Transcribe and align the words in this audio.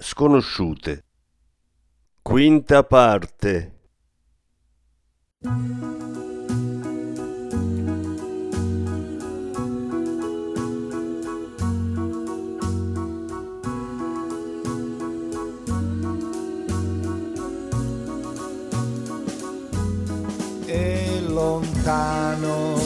Sconosciute. 0.00 1.04
Quinta 2.22 2.84
parte. 2.84 3.72
E 20.66 21.20
lontano, 21.26 22.76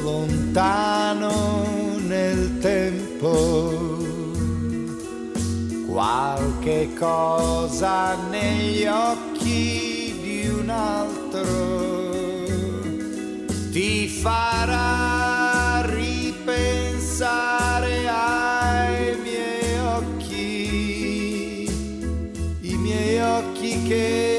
lontano 0.00 1.98
nel 1.98 2.58
tempo, 2.60 3.77
cosa 6.86 8.14
negli 8.30 8.84
occhi 8.84 10.16
di 10.22 10.46
un 10.46 10.68
altro 10.70 12.06
ti 13.72 14.06
farà 14.06 15.82
ripensare 15.86 17.26
ai 18.08 19.16
miei 19.22 19.78
occhi, 19.80 21.64
i 22.60 22.76
miei 22.76 23.20
occhi 23.20 23.82
che 23.82 24.37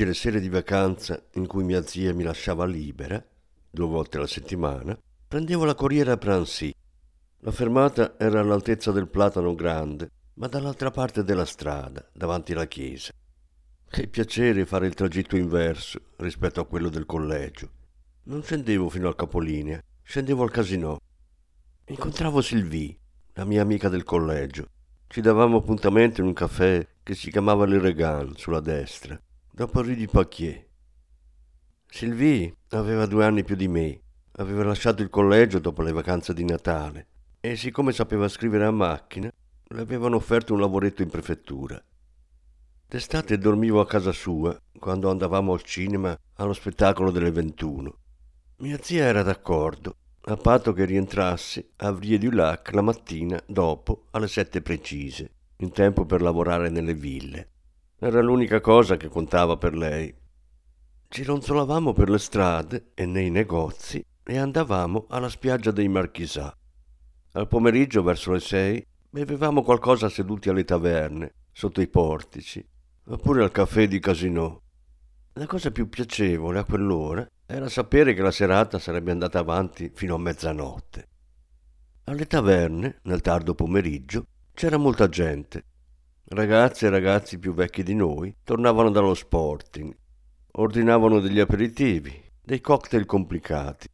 I 0.00 0.02
pomeriggi 0.02 0.02
e 0.02 0.06
le 0.06 0.14
sere 0.14 0.40
di 0.40 0.48
vacanza 0.48 1.22
in 1.34 1.46
cui 1.46 1.62
mia 1.62 1.82
zia 1.82 2.14
mi 2.14 2.22
lasciava 2.22 2.64
libera, 2.64 3.22
due 3.70 3.86
volte 3.86 4.16
alla 4.16 4.26
settimana, 4.26 4.98
prendevo 5.28 5.64
la 5.66 5.74
corriera 5.74 6.12
a 6.12 6.16
Prancy. 6.16 6.72
La 7.40 7.50
fermata 7.50 8.18
era 8.18 8.40
all'altezza 8.40 8.92
del 8.92 9.08
Platano 9.08 9.54
Grande, 9.54 10.10
ma 10.34 10.46
dall'altra 10.46 10.90
parte 10.90 11.22
della 11.22 11.44
strada, 11.44 12.08
davanti 12.14 12.52
alla 12.52 12.66
chiesa. 12.66 13.12
Che 13.90 14.08
piacere 14.08 14.64
fare 14.64 14.86
il 14.86 14.94
tragitto 14.94 15.36
inverso 15.36 16.00
rispetto 16.16 16.60
a 16.60 16.66
quello 16.66 16.88
del 16.88 17.04
collegio. 17.04 17.70
Non 18.24 18.42
scendevo 18.42 18.88
fino 18.88 19.08
al 19.08 19.16
capolinea, 19.16 19.82
scendevo 20.02 20.42
al 20.42 20.50
casinò. 20.50 20.98
Incontravo 21.86 22.40
Sylvie, 22.40 22.96
la 23.34 23.44
mia 23.44 23.60
amica 23.60 23.88
del 23.88 24.04
collegio. 24.04 24.66
Ci 25.08 25.20
davamo 25.20 25.58
appuntamento 25.58 26.20
in 26.20 26.28
un 26.28 26.32
caffè 26.32 26.86
che 27.02 27.14
si 27.14 27.30
chiamava 27.30 27.66
Le 27.66 27.80
Regan, 27.80 28.34
sulla 28.36 28.60
destra, 28.60 29.20
dopo 29.52 29.82
Rue 29.82 29.96
du 29.96 30.06
Paquier. 30.06 30.66
Sylvie 31.86 32.54
aveva 32.70 33.06
due 33.06 33.24
anni 33.24 33.42
più 33.42 33.56
di 33.56 33.68
me, 33.68 34.00
aveva 34.32 34.64
lasciato 34.64 35.02
il 35.02 35.10
collegio 35.10 35.58
dopo 35.58 35.82
le 35.82 35.92
vacanze 35.92 36.32
di 36.32 36.44
Natale 36.44 37.06
e 37.40 37.56
siccome 37.56 37.92
sapeva 37.92 38.28
scrivere 38.28 38.64
a 38.64 38.70
macchina, 38.70 39.30
le 39.72 39.80
avevano 39.80 40.16
offerto 40.16 40.54
un 40.54 40.60
lavoretto 40.60 41.02
in 41.02 41.10
prefettura. 41.10 41.82
D'estate 42.86 43.38
dormivo 43.38 43.80
a 43.80 43.86
casa 43.86 44.12
sua 44.12 44.58
quando 44.78 45.10
andavamo 45.10 45.52
al 45.52 45.62
cinema 45.62 46.16
allo 46.34 46.52
spettacolo 46.52 47.10
delle 47.10 47.30
21. 47.30 47.94
Mia 48.58 48.78
zia 48.80 49.04
era 49.04 49.22
d'accordo, 49.22 49.96
a 50.22 50.36
patto 50.36 50.72
che 50.72 50.84
rientrassi 50.84 51.66
a 51.76 51.92
Vie 51.92 52.18
du 52.18 52.30
Lac 52.30 52.72
la 52.72 52.82
mattina 52.82 53.40
dopo 53.46 54.06
alle 54.10 54.28
sette 54.28 54.60
precise, 54.60 55.30
in 55.56 55.72
tempo 55.72 56.04
per 56.04 56.20
lavorare 56.20 56.68
nelle 56.68 56.94
ville. 56.94 57.48
Era 58.02 58.22
l'unica 58.22 58.62
cosa 58.62 58.96
che 58.96 59.08
contava 59.08 59.58
per 59.58 59.76
lei. 59.76 60.10
Gironzolavamo 61.06 61.92
per 61.92 62.08
le 62.08 62.16
strade 62.16 62.92
e 62.94 63.04
nei 63.04 63.28
negozi 63.28 64.02
e 64.24 64.38
andavamo 64.38 65.04
alla 65.10 65.28
spiaggia 65.28 65.70
dei 65.70 65.86
Marchisà. 65.86 66.56
Al 67.32 67.46
pomeriggio, 67.46 68.02
verso 68.02 68.32
le 68.32 68.40
sei, 68.40 68.82
bevevamo 69.10 69.62
qualcosa 69.62 70.08
seduti 70.08 70.48
alle 70.48 70.64
taverne, 70.64 71.34
sotto 71.52 71.82
i 71.82 71.88
portici, 71.88 72.66
oppure 73.04 73.42
al 73.42 73.52
caffè 73.52 73.86
di 73.86 73.98
Casino. 73.98 74.62
La 75.34 75.46
cosa 75.46 75.70
più 75.70 75.90
piacevole 75.90 76.58
a 76.58 76.64
quell'ora 76.64 77.28
era 77.44 77.68
sapere 77.68 78.14
che 78.14 78.22
la 78.22 78.30
serata 78.30 78.78
sarebbe 78.78 79.10
andata 79.10 79.40
avanti 79.40 79.90
fino 79.92 80.14
a 80.14 80.18
mezzanotte. 80.18 81.06
Alle 82.04 82.26
taverne, 82.26 83.00
nel 83.02 83.20
tardo 83.20 83.54
pomeriggio, 83.54 84.24
c'era 84.54 84.78
molta 84.78 85.06
gente. 85.10 85.64
Ragazze 86.32 86.86
e 86.86 86.90
ragazzi 86.90 87.40
più 87.40 87.52
vecchi 87.52 87.82
di 87.82 87.92
noi 87.92 88.32
tornavano 88.44 88.92
dallo 88.92 89.14
sporting, 89.14 89.92
ordinavano 90.52 91.18
degli 91.18 91.40
aperitivi, 91.40 92.22
dei 92.40 92.60
cocktail 92.60 93.04
complicati. 93.04 93.88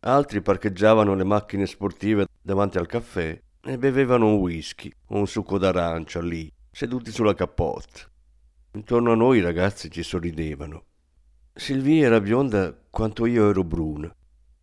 Altri 0.00 0.42
parcheggiavano 0.42 1.14
le 1.14 1.24
macchine 1.24 1.64
sportive 1.64 2.26
davanti 2.42 2.76
al 2.76 2.84
caffè 2.84 3.40
e 3.62 3.78
bevevano 3.78 4.26
un 4.26 4.34
whisky 4.34 4.92
o 5.06 5.20
un 5.20 5.26
succo 5.26 5.56
d'arancia 5.56 6.20
lì, 6.20 6.52
seduti 6.70 7.10
sulla 7.10 7.32
cappotta. 7.32 8.00
Intorno 8.72 9.12
a 9.12 9.16
noi 9.16 9.38
i 9.38 9.42
ragazzi 9.42 9.90
ci 9.90 10.02
sorridevano. 10.02 10.84
Sylvie 11.54 12.04
era 12.04 12.20
bionda 12.20 12.78
quanto 12.90 13.24
io 13.24 13.48
ero 13.48 13.64
bruna, 13.64 14.14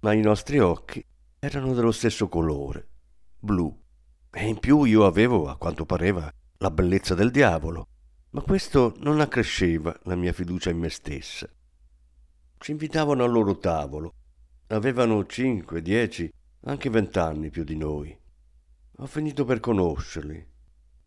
ma 0.02 0.14
i 0.14 0.22
nostri 0.22 0.60
occhi 0.60 1.04
erano 1.40 1.74
dello 1.74 1.92
stesso 1.92 2.30
colore, 2.30 2.88
blu. 3.40 3.76
E 4.30 4.46
in 4.46 4.60
più 4.60 4.84
io 4.84 5.04
avevo, 5.04 5.48
a 5.48 5.58
quanto 5.58 5.84
pareva, 5.84 6.32
la 6.60 6.72
bellezza 6.72 7.14
del 7.14 7.32
diavolo, 7.32 7.88
ma 8.32 8.42
questo 8.42 8.96
non 9.00 9.20
accresceva 9.20 9.98
la 10.04 10.16
mia 10.16 10.34
fiducia 10.34 10.70
in 10.70 10.80
me 10.80 10.90
stessa. 10.90 11.48
Ci 12.58 12.72
invitavano 12.72 13.24
al 13.24 13.32
loro 13.32 13.58
tavolo. 13.58 14.14
Avevano 14.68 15.26
cinque, 15.26 15.82
dieci, 15.82 16.32
anche 16.62 16.90
vent'anni 16.90 17.50
più 17.50 17.64
di 17.64 17.78
noi. 17.78 18.18
Ho 18.98 19.06
finito 19.06 19.46
per 19.46 19.60
conoscerli. 19.60 20.46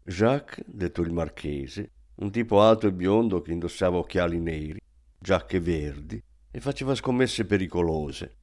Jacques, 0.05 0.65
detto 0.67 1.03
il 1.03 1.13
marchese, 1.13 1.91
un 2.17 2.31
tipo 2.31 2.63
alto 2.63 2.87
e 2.87 2.93
biondo 2.93 3.43
che 3.43 3.53
indossava 3.53 3.99
occhiali 3.99 4.39
neri, 4.39 4.81
giacche 5.19 5.61
verdi 5.61 6.23
e 6.51 6.61
faceva 6.61 6.95
scommesse 6.95 7.45
pericolose. 7.45 8.37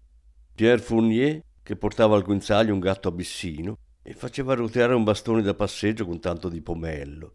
Pierre 0.54 0.81
Fournier, 0.81 1.42
che 1.63 1.75
portava 1.75 2.15
al 2.15 2.24
guinzaglio 2.24 2.74
un 2.74 2.80
gatto 2.80 3.07
abissino 3.07 3.77
e 4.09 4.13
faceva 4.13 4.54
roteare 4.54 4.94
un 4.94 5.04
bastone 5.04 5.42
da 5.42 5.54
passeggio 5.54 6.06
con 6.06 6.21
tanto 6.21 6.48
di 6.48 6.62
pomello. 6.62 7.33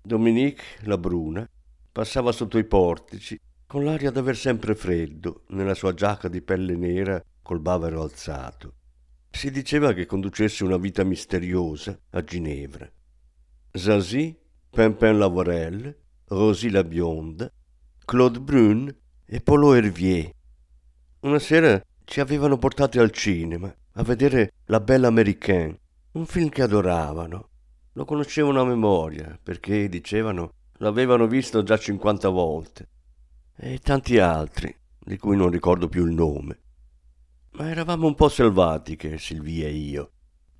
Dominique, 0.00 0.64
la 0.84 0.96
bruna, 0.96 1.46
passava 1.92 2.32
sotto 2.32 2.56
i 2.56 2.64
portici 2.64 3.38
con 3.66 3.84
l'aria 3.84 4.10
d'aver 4.10 4.34
sempre 4.34 4.74
freddo 4.74 5.44
nella 5.48 5.74
sua 5.74 5.92
giacca 5.92 6.28
di 6.28 6.40
pelle 6.40 6.76
nera 6.76 7.22
col 7.42 7.60
bavero 7.60 8.00
alzato. 8.00 8.72
Si 9.28 9.50
diceva 9.50 9.92
che 9.92 10.06
conducesse 10.06 10.64
una 10.64 10.78
vita 10.78 11.04
misteriosa 11.04 12.00
a 12.12 12.24
Ginevra. 12.24 12.90
Zazie, 13.72 14.34
Pimpin 14.70 15.18
Lavorel, 15.18 15.94
Rosie 16.28 16.70
la 16.70 16.84
bionda, 16.84 17.52
Claude 18.06 18.40
Brun 18.40 18.96
e 19.26 19.40
Polo 19.42 19.74
Hervier. 19.74 20.30
Una 21.20 21.38
sera 21.38 21.78
ci 22.02 22.20
avevano 22.20 22.56
portati 22.56 22.98
al 22.98 23.10
cinema 23.10 23.70
a 23.92 24.02
vedere 24.02 24.52
La 24.66 24.80
Belle 24.80 25.06
Américaine, 25.06 25.78
un 26.12 26.26
film 26.26 26.48
che 26.48 26.62
adoravano. 26.62 27.48
Lo 27.92 28.04
conoscevano 28.04 28.60
a 28.60 28.64
memoria 28.64 29.38
perché, 29.42 29.88
dicevano, 29.88 30.52
l'avevano 30.78 31.26
visto 31.26 31.62
già 31.62 31.76
50 31.76 32.28
volte. 32.28 32.88
E 33.56 33.78
tanti 33.78 34.18
altri, 34.18 34.74
di 34.98 35.18
cui 35.18 35.36
non 35.36 35.50
ricordo 35.50 35.88
più 35.88 36.06
il 36.06 36.12
nome. 36.12 36.60
Ma 37.52 37.68
eravamo 37.68 38.06
un 38.06 38.14
po' 38.14 38.28
selvatiche, 38.28 39.18
Silvia 39.18 39.66
e 39.66 39.72
io. 39.72 40.10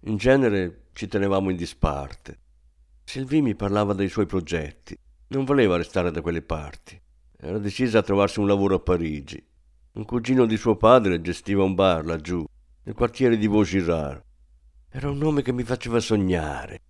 In 0.00 0.16
genere 0.16 0.88
ci 0.92 1.06
tenevamo 1.06 1.50
in 1.50 1.56
disparte. 1.56 2.38
Silvia 3.04 3.40
mi 3.40 3.54
parlava 3.54 3.94
dei 3.94 4.08
suoi 4.08 4.26
progetti. 4.26 4.98
Non 5.28 5.44
voleva 5.44 5.76
restare 5.76 6.10
da 6.10 6.20
quelle 6.20 6.42
parti. 6.42 7.00
Era 7.36 7.58
decisa 7.58 8.00
a 8.00 8.02
trovarsi 8.02 8.40
un 8.40 8.46
lavoro 8.46 8.74
a 8.74 8.80
Parigi. 8.80 9.42
Un 9.92 10.04
cugino 10.04 10.44
di 10.44 10.56
suo 10.56 10.76
padre 10.76 11.20
gestiva 11.20 11.62
un 11.62 11.74
bar 11.74 12.04
laggiù, 12.04 12.44
nel 12.82 12.94
quartiere 12.94 13.36
di 13.36 13.46
Vaugirard. 13.46 14.22
Era 14.90 15.10
un 15.10 15.18
nome 15.18 15.42
che 15.42 15.52
mi 15.52 15.64
faceva 15.64 16.00
sognare. 16.00 16.80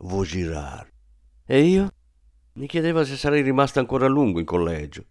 Vaugirard. 0.00 0.90
E 1.46 1.62
io? 1.62 1.90
Mi 2.54 2.66
chiedeva 2.66 3.02
se 3.02 3.16
sarei 3.16 3.40
rimasta 3.40 3.80
ancora 3.80 4.04
a 4.04 4.10
lungo 4.10 4.40
in 4.40 4.44
collegio. 4.44 5.04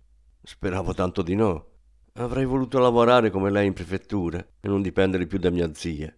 Speravo 0.43 0.93
tanto 0.93 1.23
di 1.23 1.33
no. 1.33 1.65
Avrei 2.13 2.45
voluto 2.45 2.77
lavorare 2.77 3.31
come 3.31 3.49
lei 3.49 3.65
in 3.65 3.73
prefettura 3.73 4.37
e 4.37 4.67
non 4.67 4.83
dipendere 4.83 5.25
più 5.25 5.39
da 5.39 5.49
mia 5.49 5.73
zia. 5.73 6.15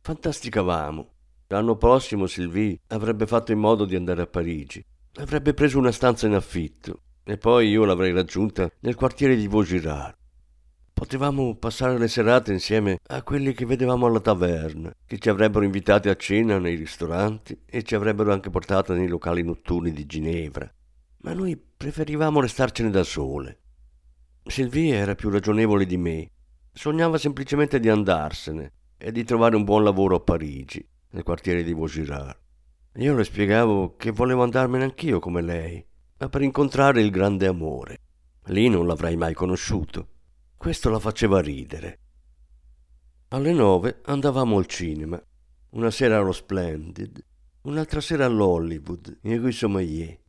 Fantasticavamo. 0.00 1.12
L'anno 1.46 1.76
prossimo 1.76 2.26
Sylvie 2.26 2.80
avrebbe 2.88 3.26
fatto 3.26 3.52
in 3.52 3.58
modo 3.60 3.84
di 3.84 3.94
andare 3.94 4.22
a 4.22 4.26
Parigi. 4.26 4.84
Avrebbe 5.14 5.54
preso 5.54 5.78
una 5.78 5.92
stanza 5.92 6.26
in 6.26 6.34
affitto 6.34 7.02
e 7.22 7.38
poi 7.38 7.68
io 7.68 7.84
l'avrei 7.84 8.12
raggiunta 8.12 8.68
nel 8.80 8.96
quartiere 8.96 9.36
di 9.36 9.46
Vaugirard. 9.46 10.16
Potevamo 11.00 11.54
passare 11.54 11.96
le 11.96 12.08
serate 12.08 12.52
insieme 12.52 12.98
a 13.06 13.22
quelli 13.22 13.54
che 13.54 13.64
vedevamo 13.64 14.04
alla 14.04 14.20
taverna, 14.20 14.94
che 15.06 15.16
ci 15.16 15.30
avrebbero 15.30 15.64
invitati 15.64 16.10
a 16.10 16.14
cena 16.14 16.58
nei 16.58 16.74
ristoranti 16.74 17.58
e 17.64 17.82
ci 17.84 17.94
avrebbero 17.94 18.34
anche 18.34 18.50
portato 18.50 18.92
nei 18.92 19.08
locali 19.08 19.42
notturni 19.42 19.92
di 19.92 20.04
Ginevra. 20.04 20.70
Ma 21.22 21.32
noi 21.32 21.56
preferivamo 21.56 22.42
restarcene 22.42 22.90
da 22.90 23.02
sole. 23.02 23.60
Sylvie 24.44 24.94
era 24.94 25.14
più 25.14 25.30
ragionevole 25.30 25.86
di 25.86 25.96
me. 25.96 26.30
Sognava 26.70 27.16
semplicemente 27.16 27.80
di 27.80 27.88
andarsene 27.88 28.72
e 28.98 29.10
di 29.10 29.24
trovare 29.24 29.56
un 29.56 29.64
buon 29.64 29.82
lavoro 29.82 30.16
a 30.16 30.20
Parigi, 30.20 30.86
nel 31.12 31.22
quartiere 31.22 31.62
di 31.62 31.72
Vaugirard. 31.72 32.36
Io 32.96 33.14
le 33.14 33.24
spiegavo 33.24 33.96
che 33.96 34.10
volevo 34.10 34.42
andarmene 34.42 34.84
anch'io 34.84 35.18
come 35.18 35.40
lei, 35.40 35.82
ma 36.18 36.28
per 36.28 36.42
incontrare 36.42 37.00
il 37.00 37.10
grande 37.10 37.46
amore. 37.46 38.00
Lì 38.48 38.68
non 38.68 38.86
l'avrei 38.86 39.16
mai 39.16 39.32
conosciuto. 39.32 40.08
Questo 40.60 40.90
la 40.90 40.98
faceva 40.98 41.40
ridere. 41.40 42.00
Alle 43.28 43.54
nove 43.54 44.02
andavamo 44.04 44.58
al 44.58 44.66
cinema. 44.66 45.18
Una 45.70 45.90
sera 45.90 46.18
allo 46.18 46.32
Splendid, 46.32 47.18
un'altra 47.62 48.02
sera 48.02 48.26
all'Hollywood, 48.26 49.20
in 49.22 49.40
Rue 49.40 49.52
Sommelier, 49.52 50.20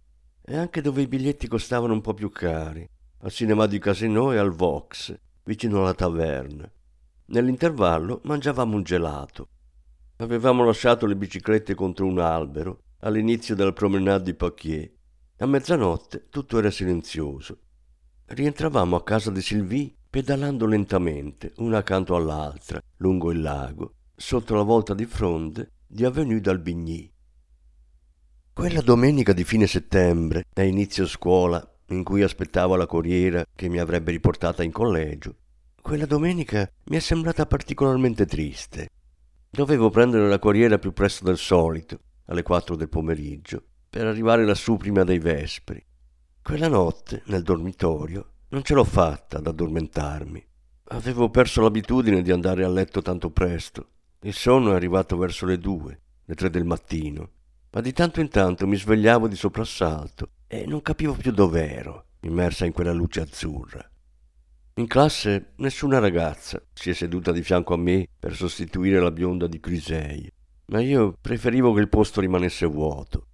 e 0.41 0.55
anche 0.55 0.79
dove 0.79 1.01
i 1.01 1.07
biglietti 1.07 1.49
costavano 1.49 1.91
un 1.91 1.99
po' 1.99 2.13
più 2.13 2.29
cari, 2.29 2.87
al 3.17 3.31
cinema 3.33 3.65
di 3.65 3.77
Casino 3.77 4.31
e 4.31 4.37
al 4.37 4.51
Vox, 4.51 5.13
vicino 5.43 5.79
alla 5.79 5.93
taverna. 5.93 6.71
Nell'intervallo 7.25 8.21
mangiavamo 8.23 8.77
un 8.77 8.83
gelato. 8.83 9.49
Avevamo 10.15 10.63
lasciato 10.63 11.07
le 11.07 11.17
biciclette 11.17 11.75
contro 11.75 12.05
un 12.05 12.19
albero 12.19 12.83
all'inizio 12.99 13.53
della 13.53 13.73
promenade 13.73 14.23
di 14.23 14.33
Paquier. 14.33 14.91
A 15.39 15.45
mezzanotte 15.45 16.29
tutto 16.29 16.57
era 16.57 16.71
silenzioso. 16.71 17.59
Rientravamo 18.27 18.95
a 18.95 19.03
casa 19.03 19.29
di 19.29 19.41
Sylvie 19.41 19.95
pedalando 20.11 20.65
lentamente, 20.65 21.53
una 21.59 21.77
accanto 21.77 22.17
all'altra, 22.17 22.81
lungo 22.97 23.31
il 23.31 23.39
lago, 23.39 23.93
sotto 24.13 24.53
la 24.55 24.61
volta 24.61 24.93
di 24.93 25.05
fronde 25.05 25.71
di 25.87 26.03
Avenue 26.03 26.41
d'Albigny. 26.41 27.09
Quella 28.51 28.81
domenica 28.81 29.31
di 29.31 29.45
fine 29.45 29.67
settembre, 29.67 30.43
a 30.53 30.63
inizio 30.63 31.07
scuola, 31.07 31.65
in 31.91 32.03
cui 32.03 32.23
aspettavo 32.23 32.75
la 32.75 32.87
corriera 32.87 33.45
che 33.55 33.69
mi 33.69 33.79
avrebbe 33.79 34.11
riportata 34.11 34.63
in 34.63 34.73
collegio, 34.73 35.37
quella 35.81 36.05
domenica 36.05 36.69
mi 36.87 36.97
è 36.97 36.99
sembrata 36.99 37.45
particolarmente 37.45 38.25
triste. 38.25 38.89
Dovevo 39.49 39.89
prendere 39.89 40.27
la 40.27 40.39
corriera 40.39 40.77
più 40.77 40.91
presto 40.91 41.23
del 41.23 41.37
solito, 41.37 41.99
alle 42.25 42.43
quattro 42.43 42.75
del 42.75 42.89
pomeriggio, 42.89 43.63
per 43.89 44.05
arrivare 44.07 44.43
lassù 44.43 44.75
prima 44.75 45.05
dei 45.05 45.19
vespri. 45.19 45.81
Quella 46.41 46.67
notte, 46.67 47.21
nel 47.27 47.43
dormitorio, 47.43 48.30
non 48.51 48.63
ce 48.63 48.73
l'ho 48.73 48.83
fatta 48.83 49.37
ad 49.37 49.47
addormentarmi. 49.47 50.45
Avevo 50.89 51.29
perso 51.29 51.61
l'abitudine 51.61 52.21
di 52.21 52.31
andare 52.31 52.65
a 52.65 52.69
letto 52.69 53.01
tanto 53.01 53.29
presto. 53.29 53.87
Il 54.23 54.33
sonno 54.33 54.71
è 54.71 54.75
arrivato 54.75 55.17
verso 55.17 55.45
le 55.45 55.57
due, 55.57 55.99
le 56.25 56.35
tre 56.35 56.49
del 56.49 56.65
mattino, 56.65 57.29
ma 57.71 57.79
di 57.79 57.93
tanto 57.93 58.19
in 58.19 58.27
tanto 58.27 58.67
mi 58.67 58.75
svegliavo 58.75 59.29
di 59.29 59.37
soprassalto 59.37 60.31
e 60.47 60.65
non 60.65 60.81
capivo 60.81 61.13
più 61.13 61.31
dov'ero, 61.31 62.07
immersa 62.21 62.65
in 62.65 62.73
quella 62.73 62.91
luce 62.91 63.21
azzurra. 63.21 63.89
In 64.75 64.87
classe 64.87 65.53
nessuna 65.57 65.99
ragazza 65.99 66.61
si 66.73 66.89
è 66.89 66.93
seduta 66.93 67.31
di 67.31 67.43
fianco 67.43 67.73
a 67.73 67.77
me 67.77 68.05
per 68.19 68.35
sostituire 68.35 68.99
la 68.99 69.11
bionda 69.11 69.47
di 69.47 69.61
Crisei, 69.61 70.29
ma 70.65 70.81
io 70.81 71.15
preferivo 71.21 71.71
che 71.71 71.79
il 71.79 71.89
posto 71.89 72.19
rimanesse 72.19 72.65
vuoto. 72.65 73.27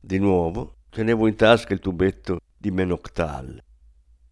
Di 0.00 0.18
nuovo 0.18 0.78
tenevo 0.90 1.28
in 1.28 1.36
tasca 1.36 1.72
il 1.72 1.80
tubetto 1.80 2.40
di 2.56 2.72
Menoctal 2.72 3.62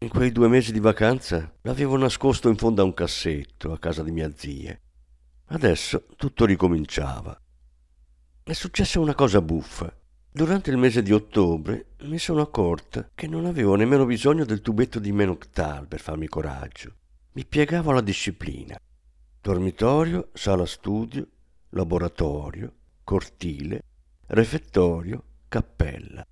in 0.05 0.11
quei 0.11 0.33
due 0.33 0.49
mesi 0.49 0.71
di 0.71 0.81
vacanza 0.81 1.51
l'avevo 1.63 1.97
nascosto 1.97 2.51
in 2.51 2.57
fondo 2.57 2.83
a 2.83 2.85
un 2.85 2.93
cassetto 2.93 3.73
a 3.73 3.79
casa 3.79 4.03
di 4.03 4.11
mia 4.11 4.31
zia. 4.37 4.79
Adesso 5.47 6.05
tutto 6.17 6.45
ricominciava. 6.45 7.41
È 8.43 8.53
successa 8.53 9.01
una 9.01 9.15
cosa 9.15 9.41
buffa. 9.41 9.91
Durante 10.31 10.71
il 10.71 10.77
mese 10.77 11.03
di 11.03 11.11
ottobre 11.11 11.93
mi 12.03 12.19
sono 12.19 12.43
accorta 12.43 13.09
che 13.15 13.27
non 13.27 13.47
avevo 13.47 13.77
nemmeno 13.77 14.05
bisogno 14.05 14.45
del 14.45 14.61
tubetto 14.61 14.99
di 14.99 15.11
Menoctal 15.11 15.89
per 15.89 16.01
farmi 16.01 16.29
coraggio. 16.29 16.97
Mi 17.33 17.47
piegavo 17.47 17.91
alla 17.91 18.03
disciplina. 18.03 18.79
Dormitorio, 19.41 20.29
sala 20.35 20.67
studio, 20.67 21.27
laboratorio, 21.71 22.73
cortile, 23.05 23.83
refettorio, 24.27 25.23
cappella. 25.49 26.27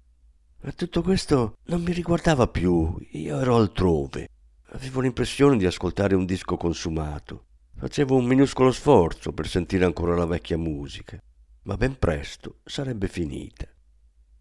Ma 0.65 0.71
tutto 0.71 1.03
questo 1.03 1.57
non 1.65 1.83
mi 1.83 1.93
riguardava 1.93 2.47
più, 2.47 2.97
io 3.11 3.41
ero 3.41 3.57
altrove. 3.57 4.29
Avevo 4.75 5.01
l'impressione 5.01 5.57
di 5.57 5.67
ascoltare 5.67 6.15
un 6.15 6.25
disco 6.25 6.57
consumato. 6.57 7.47
Facevo 7.77 8.15
un 8.15 8.27
minuscolo 8.27 8.71
sforzo 8.71 9.33
per 9.33 9.49
sentire 9.49 9.85
ancora 9.85 10.15
la 10.15 10.25
vecchia 10.25 10.57
musica, 10.57 11.21
ma 11.63 11.77
ben 11.77 11.99
presto 11.99 12.61
sarebbe 12.65 13.09
finita. 13.09 13.67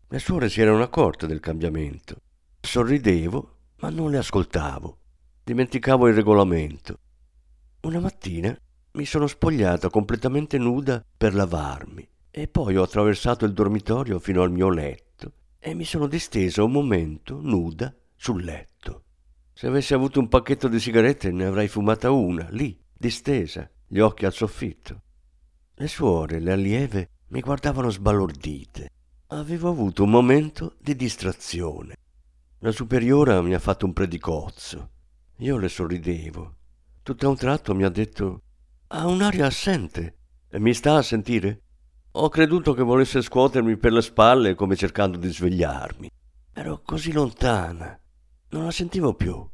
Le 0.09 0.19
suore 0.19 0.47
si 0.49 0.61
erano 0.61 0.83
accorte 0.83 1.25
del 1.25 1.39
cambiamento. 1.39 2.17
Sorridevo, 2.59 3.55
ma 3.77 3.89
non 3.89 4.11
le 4.11 4.19
ascoltavo. 4.19 4.97
Dimenticavo 5.43 6.07
il 6.07 6.13
regolamento. 6.13 6.99
Una 7.81 7.99
mattina 7.99 8.55
mi 8.91 9.05
sono 9.05 9.25
spogliata 9.25 9.89
completamente 9.89 10.59
nuda 10.59 11.03
per 11.17 11.33
lavarmi 11.33 12.07
e 12.29 12.47
poi 12.47 12.77
ho 12.77 12.83
attraversato 12.83 13.43
il 13.43 13.53
dormitorio 13.53 14.19
fino 14.19 14.43
al 14.43 14.51
mio 14.51 14.69
letto 14.69 15.09
e 15.63 15.75
mi 15.75 15.85
sono 15.85 16.07
distesa 16.07 16.63
un 16.63 16.71
momento, 16.71 17.39
nuda, 17.39 17.93
sul 18.15 18.43
letto. 18.43 19.03
Se 19.53 19.67
avessi 19.67 19.93
avuto 19.93 20.19
un 20.19 20.27
pacchetto 20.27 20.67
di 20.67 20.79
sigarette 20.79 21.31
ne 21.31 21.45
avrei 21.45 21.67
fumata 21.67 22.09
una, 22.09 22.47
lì, 22.49 22.75
distesa, 22.91 23.69
gli 23.85 23.99
occhi 23.99 24.25
al 24.25 24.33
soffitto. 24.33 25.01
Le 25.75 25.87
suore, 25.87 26.39
le 26.39 26.51
allieve, 26.51 27.09
mi 27.27 27.41
guardavano 27.41 27.91
sbalordite. 27.91 28.89
Avevo 29.27 29.69
avuto 29.69 30.03
un 30.03 30.09
momento 30.09 30.77
di 30.79 30.95
distrazione. 30.95 31.95
La 32.59 32.71
superiora 32.71 33.39
mi 33.43 33.53
ha 33.53 33.59
fatto 33.59 33.85
un 33.85 33.93
predicozzo. 33.93 34.89
Io 35.37 35.57
le 35.57 35.69
sorridevo. 35.69 36.55
Tutto 37.03 37.25
a 37.27 37.29
un 37.29 37.35
tratto 37.35 37.75
mi 37.75 37.83
ha 37.83 37.89
detto 37.89 38.41
ha 38.87 39.05
un'aria 39.05 39.45
assente 39.45 40.17
e 40.49 40.59
mi 40.59 40.73
sta 40.73 40.95
a 40.95 41.01
sentire? 41.03 41.61
Ho 42.15 42.27
creduto 42.27 42.73
che 42.73 42.83
volesse 42.83 43.21
scuotermi 43.21 43.77
per 43.77 43.93
le 43.93 44.01
spalle 44.01 44.53
come 44.53 44.75
cercando 44.75 45.17
di 45.17 45.31
svegliarmi. 45.31 46.09
Ero 46.53 46.81
così 46.83 47.13
lontana. 47.13 47.97
Non 48.49 48.65
la 48.65 48.71
sentivo 48.71 49.13
più. 49.13 49.49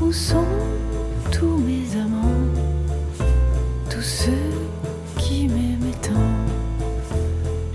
Où 0.00 0.10
sont 0.10 0.71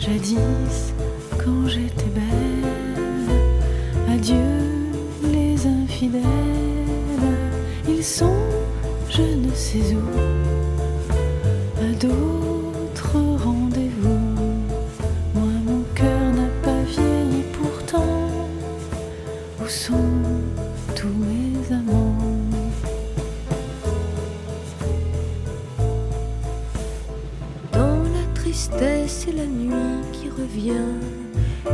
jadis 0.07 0.93
quand 1.37 1.67
j'étais 1.67 2.11
belle. 2.15 2.71
Adieu 4.09 4.35
les 5.31 5.67
infidèles, 5.67 6.23
ils 7.87 8.03
sont 8.03 8.33
je 9.09 9.21
ne 9.21 9.53
sais 9.53 9.95
où, 9.95 10.46
tristesse 28.77 29.27
et 29.27 29.31
la 29.31 29.45
nuit 29.45 30.01
qui 30.13 30.29
revient, 30.29 30.93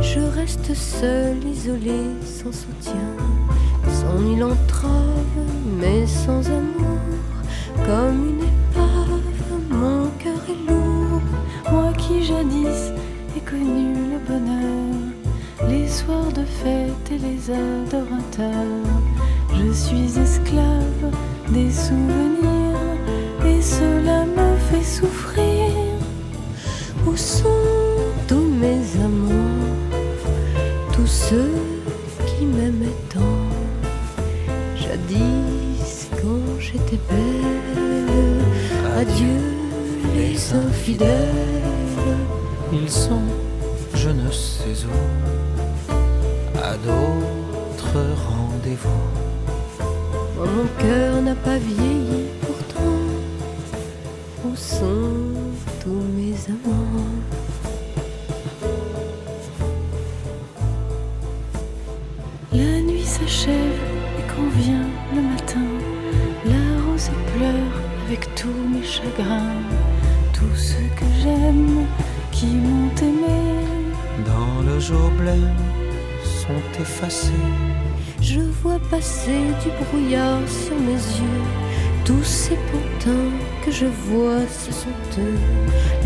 je 0.00 0.20
reste 0.20 0.74
seule, 0.74 1.44
isolée, 1.44 2.10
sans 2.22 2.52
soutien, 2.52 3.10
sans 3.88 4.18
ni 4.20 4.36
l'entrave, 4.36 4.90
mais 5.80 6.06
sans 6.06 6.46
amour, 6.48 6.98
comme 7.86 8.28
une 8.28 8.44
épave, 8.44 9.20
mon 9.70 10.08
cœur 10.18 10.40
est 10.48 10.70
lourd. 10.70 11.20
Moi 11.72 11.92
qui 11.94 12.22
jadis 12.24 12.92
ai 13.36 13.40
connu 13.40 13.94
le 14.12 14.18
bonheur, 14.26 15.68
les 15.68 15.88
soirs 15.88 16.32
de 16.32 16.44
fête 16.44 17.10
et 17.10 17.18
les 17.18 17.50
adorateurs, 17.50 18.73
Ils 42.72 42.90
sont 42.90 43.22
je 43.94 44.10
ne 44.10 44.30
sais 44.30 44.84
où, 44.84 45.92
à 46.62 46.76
d'autres 46.76 48.00
rendez-vous. 48.28 48.88
moi 50.36 50.46
mon 50.46 50.66
cœur 50.78 51.22
n'a 51.22 51.34
pas 51.34 51.56
vieilli 51.56 52.24
pourtant. 52.42 53.00
Où 54.44 54.54
sont 54.54 55.32
tous 55.82 56.04
mes 56.16 56.34
amants? 56.48 57.14
La 62.52 62.80
nuit 62.82 63.04
s'achève 63.04 63.80
et 64.18 64.22
quand 64.28 64.50
vient 64.60 64.88
le 65.14 65.22
matin, 65.22 65.66
la 66.44 66.64
rose 66.86 67.10
pleure 67.34 67.74
avec 68.06 68.22
tous 68.34 68.68
mes 68.72 68.84
chagrins, 68.84 69.53
sont 76.22 76.80
effacés 76.80 77.32
Je 78.20 78.40
vois 78.40 78.78
passer 78.90 79.40
du 79.62 79.70
brouillard 79.84 80.46
sur 80.48 80.78
mes 80.78 80.92
yeux. 80.92 81.44
Tous 82.04 82.22
ces 82.22 82.56
potins 82.70 83.30
que 83.64 83.70
je 83.70 83.86
vois, 83.86 84.40
ce 84.48 84.72
sont 84.72 85.00
eux. 85.18 85.38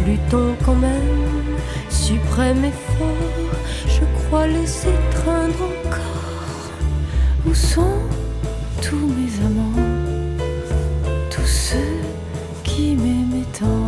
Luttons 0.07 0.55
quand 0.65 0.77
même, 0.77 1.59
suprême 1.89 2.65
effort. 2.65 3.57
Je 3.89 4.05
crois 4.19 4.47
les 4.47 4.71
étreindre 4.95 5.63
encore. 5.73 6.71
Où 7.47 7.55
sont 7.55 8.01
tous 8.81 9.07
mes 9.17 9.47
amants, 9.47 9.89
tous 11.31 11.47
ceux 11.47 11.99
qui 12.63 12.95
m'aimaient 12.95 13.53
tant, 13.59 13.88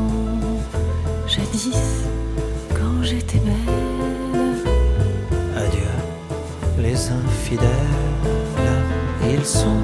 ils 9.28 9.44
sont 9.44 9.82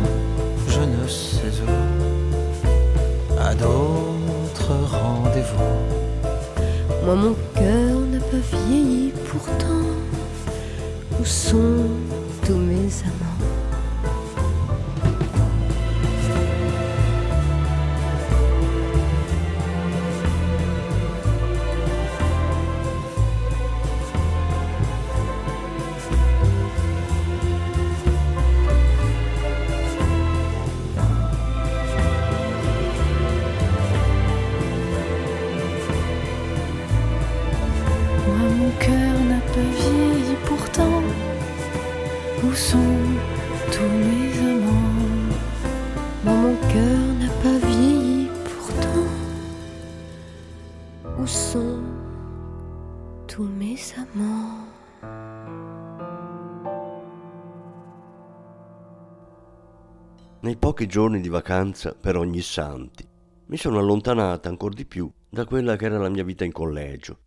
je 0.68 0.80
ne 0.80 1.08
sais 1.08 1.62
où, 1.62 3.40
à 3.40 3.54
d'autres 3.54 4.72
rendez-vous. 4.90 5.74
Moi 7.04 7.14
mon 7.14 7.34
cœur 7.54 8.00
n'a 8.12 8.20
pas 8.20 8.42
vieilli 8.52 9.12
pourtant. 9.30 9.86
Où 11.18 11.24
sont 11.24 11.86
tous 12.44 12.56
mes 12.56 12.90
amants 13.04 13.25
pochi 60.76 60.88
giorni 60.88 61.22
di 61.22 61.30
vacanza 61.30 61.94
per 61.94 62.18
ogni 62.18 62.42
santi 62.42 63.08
mi 63.46 63.56
sono 63.56 63.78
allontanata 63.78 64.50
ancora 64.50 64.74
di 64.74 64.84
più 64.84 65.10
da 65.26 65.46
quella 65.46 65.74
che 65.74 65.86
era 65.86 65.96
la 65.96 66.10
mia 66.10 66.22
vita 66.22 66.44
in 66.44 66.52
collegio. 66.52 67.20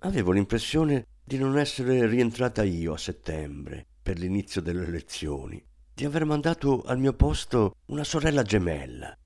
Avevo 0.00 0.32
l'impressione 0.32 1.06
di 1.24 1.38
non 1.38 1.56
essere 1.56 2.06
rientrata 2.06 2.62
io 2.62 2.92
a 2.92 2.98
settembre 2.98 3.86
per 4.02 4.18
l'inizio 4.18 4.60
delle 4.60 4.86
lezioni, 4.90 5.64
di 5.94 6.04
aver 6.04 6.26
mandato 6.26 6.82
al 6.82 6.98
mio 6.98 7.14
posto 7.14 7.76
una 7.86 8.04
sorella 8.04 8.42
gemella. 8.42 9.16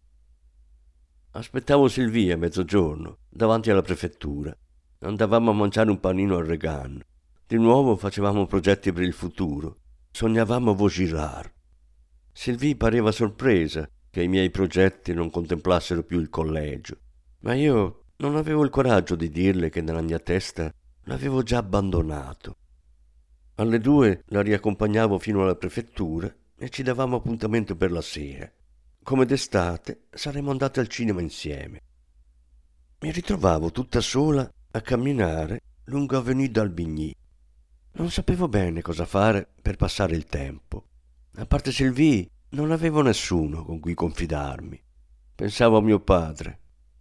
Aspettavo 1.33 1.89
Silvia 1.89 2.35
a 2.35 2.39
mezzogiorno 2.39 3.19
davanti 3.29 3.73
alla 3.73 3.83
prefettura. 3.83 4.57
Andavamo 5.01 5.51
a 5.51 5.55
mangiare 5.55 5.91
un 5.91 5.99
panino 5.99 6.37
al 6.37 6.45
Regan. 6.45 7.03
Di 7.45 7.57
nuovo 7.57 7.97
facevamo 7.97 8.47
progetti 8.47 8.93
per 8.93 9.03
il 9.03 9.15
futuro. 9.15 9.79
Sognavamo 10.13 10.77
Vaugirard. 10.77 11.57
Sylvie 12.41 12.77
pareva 12.77 13.11
sorpresa 13.11 13.91
che 14.09 14.23
i 14.23 14.29
miei 14.29 14.49
progetti 14.53 15.13
non 15.13 15.29
contemplassero 15.29 16.05
più 16.05 16.21
il 16.21 16.29
collegio, 16.29 16.97
ma 17.41 17.55
io 17.55 18.05
non 18.19 18.37
avevo 18.37 18.63
il 18.63 18.71
coraggio 18.71 19.17
di 19.17 19.29
dirle 19.29 19.71
che 19.71 19.81
nella 19.81 20.03
mia 20.03 20.21
testa 20.21 20.73
l'avevo 21.07 21.43
già 21.43 21.59
abbandonato. 21.59 22.55
Alle 23.57 23.81
due 23.81 24.23
la 24.27 24.41
riaccompagnavo 24.41 25.19
fino 25.19 25.43
alla 25.43 25.57
prefettura 25.57 26.33
e 26.57 26.69
ci 26.69 26.85
davamo 26.85 27.17
appuntamento 27.17 27.75
per 27.75 27.91
la 27.91 28.03
sera. 28.03 28.49
Come 29.03 29.27
d'estate 29.27 30.03
saremmo 30.09 30.53
andati 30.53 30.79
al 30.79 30.87
cinema 30.87 31.21
insieme. 31.21 31.81
Mi 33.01 33.11
ritrovavo 33.11 33.73
tutta 33.73 34.01
sola 34.01 34.49
a 34.71 34.81
camminare 34.81 35.61
lungo 35.87 36.17
Avenue 36.17 36.49
d'Albigny. 36.49 37.13
Non 37.95 38.13
sapevo 38.13 38.47
bene 38.47 38.81
cosa 38.81 39.07
fare 39.07 39.49
per 39.61 39.75
passare 39.75 40.15
il 40.15 40.27
tempo. 40.27 40.88
A 41.37 41.47
parte 41.47 41.71
Sylvie, 41.71 42.29
non 42.51 42.71
avevo 42.73 43.03
nessuno 43.03 43.65
con 43.65 43.79
cui 43.79 43.95
confidarmi. 43.95 44.83
Pensavo 45.35 45.77
a 45.77 45.83
mio 45.83 46.01
padre. 46.01 46.59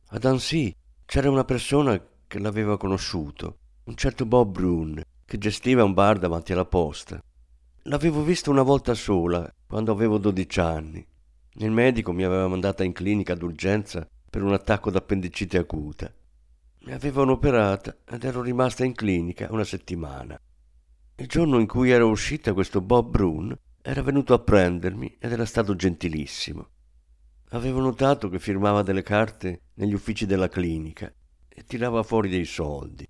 Ad 0.09 0.25
Annecy 0.25 0.73
c'era 1.05 1.29
una 1.29 1.43
persona 1.43 1.99
che 2.27 2.39
l'aveva 2.39 2.77
conosciuto, 2.77 3.57
un 3.85 3.95
certo 3.95 4.25
Bob 4.25 4.51
Brun, 4.51 5.01
che 5.25 5.37
gestiva 5.37 5.83
un 5.83 5.93
bar 5.93 6.19
davanti 6.19 6.51
alla 6.51 6.65
posta. 6.65 7.21
L'avevo 7.83 8.21
visto 8.23 8.51
una 8.51 8.61
volta 8.61 8.93
sola, 8.93 9.51
quando 9.65 9.91
avevo 9.91 10.17
12 10.17 10.59
anni. 10.59 11.07
Il 11.59 11.71
medico 11.71 12.11
mi 12.11 12.23
aveva 12.23 12.47
mandata 12.47 12.83
in 12.83 12.91
clinica 12.91 13.33
d'urgenza 13.33 14.07
per 14.29 14.43
un 14.43 14.53
attacco 14.53 14.91
d'appendicite 14.91 15.57
acuta. 15.57 16.13
Mi 16.81 16.91
avevano 16.91 17.31
operata 17.31 17.95
ed 18.07 18.23
ero 18.23 18.41
rimasta 18.41 18.85
in 18.85 18.93
clinica 18.93 19.47
una 19.49 19.63
settimana. 19.63 20.39
Il 21.15 21.27
giorno 21.27 21.59
in 21.59 21.65
cui 21.65 21.89
ero 21.89 22.07
uscita 22.07 22.53
questo 22.53 22.81
Bob 22.81 23.09
Brun 23.09 23.57
era 23.89 24.01
venuto 24.01 24.33
a 24.33 24.39
prendermi 24.39 25.15
ed 25.17 25.31
era 25.31 25.45
stato 25.45 25.73
gentilissimo. 25.73 26.67
Avevo 27.51 27.79
notato 27.79 28.27
che 28.27 28.37
firmava 28.37 28.81
delle 28.81 29.01
carte 29.01 29.61
negli 29.75 29.93
uffici 29.93 30.25
della 30.25 30.49
clinica 30.49 31.09
e 31.47 31.63
tirava 31.63 32.03
fuori 32.03 32.27
dei 32.27 32.43
soldi. 32.43 33.07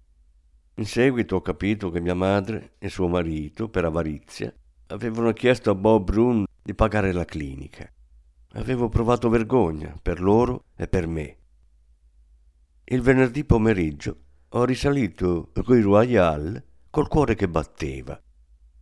In 0.76 0.86
seguito 0.86 1.38
ho 1.38 1.42
capito 1.42 1.90
che 1.90 2.00
mia 2.00 2.14
madre 2.14 2.76
e 2.78 2.90
suo 2.90 3.08
marito, 3.08 3.70
per 3.70 3.86
avarizia, 3.86 4.54
avevano 4.90 5.34
chiesto 5.34 5.72
a 5.72 5.76
Bob 5.76 6.04
Brun 6.04 6.46
di 6.62 6.76
pagare 6.76 7.12
la 7.12 7.26
clinica. 7.26 7.92
Avevo 8.50 8.88
provato 8.88 9.30
vergogna 9.30 9.98
per 10.00 10.22
loro 10.22 10.66
e 10.76 10.88
per 10.88 11.08
me. 11.08 11.38
Il 12.84 13.02
venerdì 13.02 13.44
pomeriggio 13.46 14.16
ho 14.50 14.64
risalito 14.64 15.50
Rue 15.54 15.82
Royale 15.82 16.66
col 16.92 17.08
cuore 17.08 17.34
che 17.34 17.50
batteva. 17.50 18.22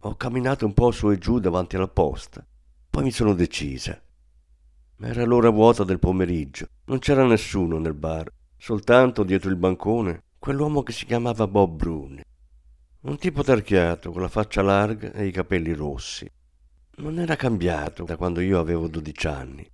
Ho 0.05 0.15
camminato 0.17 0.67
un 0.67 0.74
po' 0.75 0.91
su 0.91 1.09
e 1.09 1.17
giù 1.17 1.39
davanti 1.39 1.77
alla 1.77 1.88
posta, 1.88 2.45
poi 2.91 3.03
mi 3.05 3.12
sono 3.12 3.33
decisa. 3.33 4.00
Era 5.00 5.25
l'ora 5.25 5.50
vuota 5.50 5.83
del 5.83 5.97
pomeriggio, 5.97 6.67
non 6.85 7.00
c'era 7.00 7.25
nessuno 7.25 7.79
nel 7.79 7.95
bar, 7.95 8.31
soltanto 8.55 9.24
dietro 9.24 9.50
il 9.50 9.55
bancone 9.55 10.21
quell'uomo 10.38 10.83
che 10.83 10.91
si 10.91 11.07
chiamava 11.07 11.47
Bob 11.47 11.75
Brune. 11.75 12.24
Un 13.01 13.17
tipo 13.17 13.41
tarchiato, 13.41 14.12
con 14.12 14.21
la 14.21 14.27
faccia 14.27 14.62
larga 14.62 15.12
e 15.12 15.25
i 15.25 15.31
capelli 15.31 15.74
rossi. 15.74 16.31
Non 16.97 17.17
era 17.17 17.35
cambiato 17.35 18.03
da 18.03 18.15
quando 18.15 18.41
io 18.41 18.59
avevo 18.59 18.88
dodici 18.88 19.25
anni. 19.25 19.67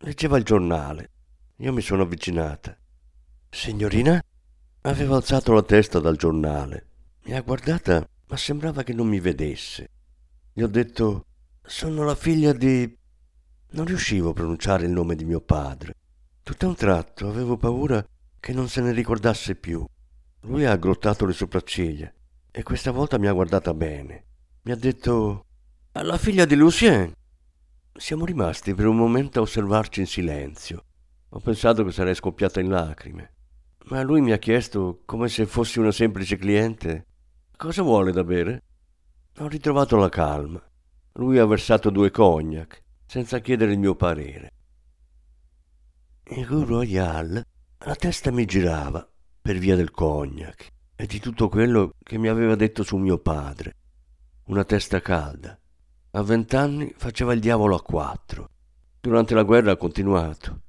Leggeva 0.00 0.36
il 0.36 0.44
giornale. 0.44 1.10
Io 1.56 1.72
mi 1.72 1.80
sono 1.80 2.02
avvicinata. 2.02 2.76
Signorina? 3.48 4.22
Aveva 4.82 5.16
alzato 5.16 5.54
la 5.54 5.62
testa 5.62 5.98
dal 5.98 6.16
giornale. 6.16 6.88
Mi 7.24 7.32
ha 7.32 7.40
guardata, 7.40 8.06
ma 8.32 8.38
sembrava 8.38 8.82
che 8.82 8.94
non 8.94 9.08
mi 9.08 9.20
vedesse. 9.20 9.90
Gli 10.54 10.62
ho 10.62 10.66
detto: 10.66 11.26
Sono 11.62 12.02
la 12.02 12.14
figlia 12.14 12.54
di. 12.54 12.98
Non 13.72 13.84
riuscivo 13.84 14.30
a 14.30 14.32
pronunciare 14.32 14.86
il 14.86 14.90
nome 14.90 15.14
di 15.16 15.26
mio 15.26 15.42
padre. 15.42 15.92
Tutto 16.42 16.64
a 16.64 16.68
un 16.70 16.74
tratto 16.74 17.28
avevo 17.28 17.58
paura 17.58 18.02
che 18.40 18.54
non 18.54 18.68
se 18.68 18.80
ne 18.80 18.92
ricordasse 18.92 19.54
più. 19.54 19.84
Lui 20.44 20.64
ha 20.64 20.72
aggrottato 20.72 21.26
le 21.26 21.34
sopracciglia 21.34 22.10
e 22.50 22.62
questa 22.62 22.90
volta 22.90 23.18
mi 23.18 23.26
ha 23.26 23.32
guardata 23.32 23.74
bene. 23.74 24.24
Mi 24.62 24.72
ha 24.72 24.76
detto: 24.76 25.44
Alla 25.92 26.16
figlia 26.16 26.46
di 26.46 26.54
Lucien. 26.54 27.12
Siamo 27.94 28.24
rimasti 28.24 28.74
per 28.74 28.86
un 28.86 28.96
momento 28.96 29.40
a 29.40 29.42
osservarci 29.42 30.00
in 30.00 30.06
silenzio. 30.06 30.84
Ho 31.28 31.40
pensato 31.40 31.84
che 31.84 31.92
sarei 31.92 32.14
scoppiata 32.14 32.60
in 32.60 32.70
lacrime. 32.70 33.34
Ma 33.88 34.00
lui 34.00 34.22
mi 34.22 34.32
ha 34.32 34.38
chiesto, 34.38 35.02
come 35.04 35.28
se 35.28 35.44
fossi 35.44 35.78
una 35.78 35.92
semplice 35.92 36.36
cliente, 36.36 37.08
cosa 37.62 37.82
vuole 37.82 38.10
da 38.10 38.24
bere? 38.24 38.62
Ho 39.38 39.46
ritrovato 39.46 39.94
la 39.94 40.08
calma. 40.08 40.60
Lui 41.12 41.38
ha 41.38 41.46
versato 41.46 41.90
due 41.90 42.10
cognac, 42.10 42.82
senza 43.06 43.38
chiedere 43.38 43.70
il 43.70 43.78
mio 43.78 43.94
parere. 43.94 44.52
In 46.30 46.44
Rue 46.44 46.64
Royale 46.64 47.46
la 47.84 47.94
testa 47.94 48.32
mi 48.32 48.46
girava 48.46 49.08
per 49.40 49.58
via 49.58 49.76
del 49.76 49.92
cognac 49.92 50.72
e 50.96 51.06
di 51.06 51.20
tutto 51.20 51.48
quello 51.48 51.92
che 52.02 52.18
mi 52.18 52.26
aveva 52.26 52.56
detto 52.56 52.82
su 52.82 52.96
mio 52.96 53.18
padre. 53.18 53.76
Una 54.46 54.64
testa 54.64 55.00
calda. 55.00 55.56
A 56.10 56.22
vent'anni 56.24 56.92
faceva 56.96 57.32
il 57.32 57.38
diavolo 57.38 57.76
a 57.76 57.82
quattro. 57.82 58.48
Durante 59.00 59.34
la 59.34 59.44
guerra 59.44 59.70
ha 59.70 59.76
continuato. 59.76 60.62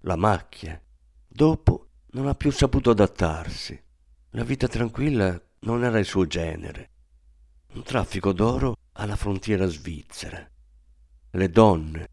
La 0.00 0.16
macchia. 0.16 0.82
Dopo 1.28 1.90
non 2.10 2.26
ha 2.26 2.34
più 2.34 2.50
saputo 2.50 2.90
adattarsi. 2.90 3.80
La 4.30 4.42
vita 4.42 4.66
tranquilla 4.66 5.40
non 5.62 5.84
era 5.84 5.98
il 5.98 6.06
suo 6.06 6.26
genere. 6.26 6.90
Un 7.74 7.82
traffico 7.82 8.32
d'oro 8.32 8.76
alla 8.92 9.16
frontiera 9.16 9.66
svizzera. 9.66 10.48
Le 11.32 11.50
donne, 11.50 12.08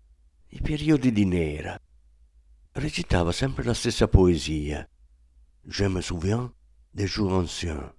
i 0.50 0.62
periodi 0.62 1.12
di 1.12 1.26
nera. 1.26 1.80
Recitava 2.74 3.32
sempre 3.32 3.64
la 3.64 3.74
stessa 3.74 4.08
poesia. 4.08 4.88
Je 5.62 5.88
me 5.88 6.02
souviens 6.02 6.52
des 6.92 7.08
jours 7.08 7.34
anciens. 7.34 7.94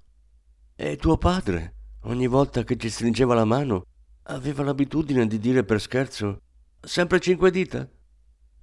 E 0.76 0.96
tuo 0.96 1.16
padre, 1.16 1.74
ogni 2.02 2.26
volta 2.26 2.62
che 2.62 2.76
ci 2.76 2.88
stringeva 2.88 3.34
la 3.34 3.44
mano, 3.44 3.84
aveva 4.24 4.62
l'abitudine 4.62 5.26
di 5.26 5.38
dire 5.38 5.64
per 5.64 5.80
scherzo 5.80 6.42
sempre 6.80 7.18
cinque 7.20 7.50
dita. 7.50 7.88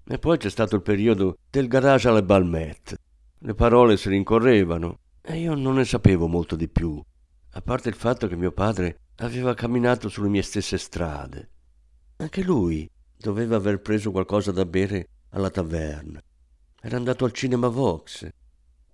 E 0.07 0.19
poi 0.19 0.37
c'è 0.37 0.49
stato 0.49 0.75
il 0.75 0.81
periodo 0.81 1.37
del 1.49 1.67
garage 1.67 2.07
alle 2.07 2.23
balmette. 2.23 2.97
Le 3.39 3.53
parole 3.53 3.97
si 3.97 4.07
rincorrevano 4.07 4.99
e 5.27 5.39
io 5.39 5.55
non 5.55 5.75
ne 5.75 5.85
sapevo 5.85 6.27
molto 6.27 6.55
di 6.55 6.67
più, 6.67 7.01
a 7.51 7.61
parte 7.61 7.89
il 7.89 7.95
fatto 7.95 8.27
che 8.27 8.35
mio 8.35 8.51
padre 8.51 8.99
aveva 9.17 9.55
camminato 9.55 10.07
sulle 10.07 10.29
mie 10.29 10.43
stesse 10.43 10.77
strade. 10.77 11.49
Anche 12.17 12.43
lui 12.43 12.89
doveva 13.17 13.55
aver 13.55 13.81
preso 13.81 14.11
qualcosa 14.11 14.51
da 14.51 14.65
bere 14.65 15.09
alla 15.29 15.49
taverna. 15.49 16.21
Era 16.79 16.97
andato 16.97 17.25
al 17.25 17.31
cinema 17.31 17.69
Vox. 17.69 18.27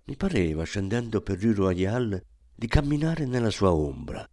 Mi 0.06 0.16
pareva, 0.16 0.64
scendendo 0.64 1.22
per 1.22 1.40
Rue 1.40 1.54
Royale, 1.54 2.26
di 2.56 2.68
camminare 2.68 3.26
nella 3.26 3.50
sua 3.50 3.74
ombra. 3.74 4.26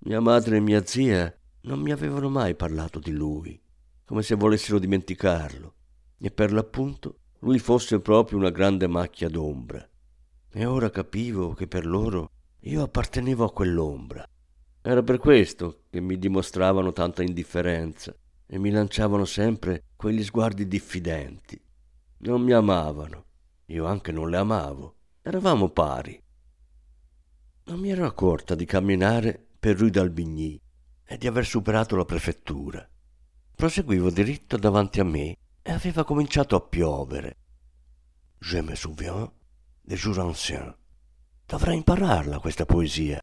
Mia 0.00 0.20
madre 0.20 0.58
e 0.58 0.60
mia 0.60 0.84
zia 0.84 1.34
non 1.62 1.80
mi 1.80 1.90
avevano 1.90 2.28
mai 2.28 2.54
parlato 2.54 3.00
di 3.00 3.10
lui, 3.10 3.60
come 4.04 4.22
se 4.22 4.36
volessero 4.36 4.78
dimenticarlo, 4.78 5.74
e 6.18 6.30
per 6.30 6.52
l'appunto 6.52 7.18
lui 7.40 7.58
fosse 7.58 7.98
proprio 8.00 8.38
una 8.38 8.50
grande 8.50 8.86
macchia 8.86 9.28
d'ombra. 9.28 9.86
E 10.56 10.66
ora 10.66 10.88
capivo 10.88 11.52
che 11.52 11.66
per 11.66 11.84
loro 11.84 12.30
io 12.60 12.84
appartenevo 12.84 13.44
a 13.44 13.52
quell'ombra. 13.52 14.24
Era 14.80 15.02
per 15.02 15.18
questo 15.18 15.80
che 15.90 16.00
mi 16.00 16.16
dimostravano 16.16 16.92
tanta 16.92 17.24
indifferenza 17.24 18.14
e 18.46 18.58
mi 18.60 18.70
lanciavano 18.70 19.24
sempre 19.24 19.86
quegli 19.96 20.22
sguardi 20.22 20.68
diffidenti. 20.68 21.60
Non 22.18 22.40
mi 22.42 22.52
amavano, 22.52 23.24
io 23.66 23.84
anche 23.86 24.12
non 24.12 24.30
le 24.30 24.36
amavo. 24.36 24.94
Eravamo 25.22 25.70
pari. 25.70 26.22
Non 27.64 27.80
mi 27.80 27.90
ero 27.90 28.06
accorta 28.06 28.54
di 28.54 28.64
camminare 28.64 29.44
per 29.58 29.76
Rue 29.76 29.90
d'Albigny 29.90 30.60
e 31.04 31.18
di 31.18 31.26
aver 31.26 31.46
superato 31.46 31.96
la 31.96 32.04
prefettura. 32.04 32.88
Proseguivo 33.56 34.08
diritto 34.08 34.56
davanti 34.56 35.00
a 35.00 35.04
me 35.04 35.36
e 35.62 35.72
aveva 35.72 36.04
cominciato 36.04 36.54
a 36.54 36.60
piovere. 36.60 37.38
Je 38.38 38.62
me 38.62 38.76
souviens 38.76 39.28
des 39.84 39.96
jours 39.96 40.18
anciens. 40.18 40.74
Dovrei 41.46 41.76
impararla 41.76 42.38
questa 42.38 42.64
poesia. 42.64 43.20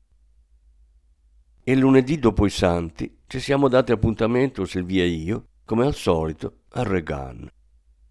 Il 1.64 1.80
lunedì 1.80 2.20
dopo 2.20 2.46
i 2.46 2.50
santi 2.50 3.20
ci 3.28 3.40
siamo 3.40 3.68
dati 3.68 3.92
appuntamento, 3.92 4.66
Silvia 4.66 5.04
e 5.04 5.08
io, 5.08 5.46
come 5.66 5.86
al 5.86 5.96
solito, 5.96 6.62
a 6.70 6.84
Regan. 6.84 7.50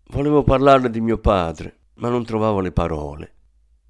Volevo 0.09 0.43
parlarle 0.43 0.91
di 0.91 1.01
mio 1.01 1.19
padre, 1.19 1.79
ma 1.95 2.09
non 2.09 2.25
trovavo 2.25 2.61
le 2.61 2.73
parole. 2.73 3.35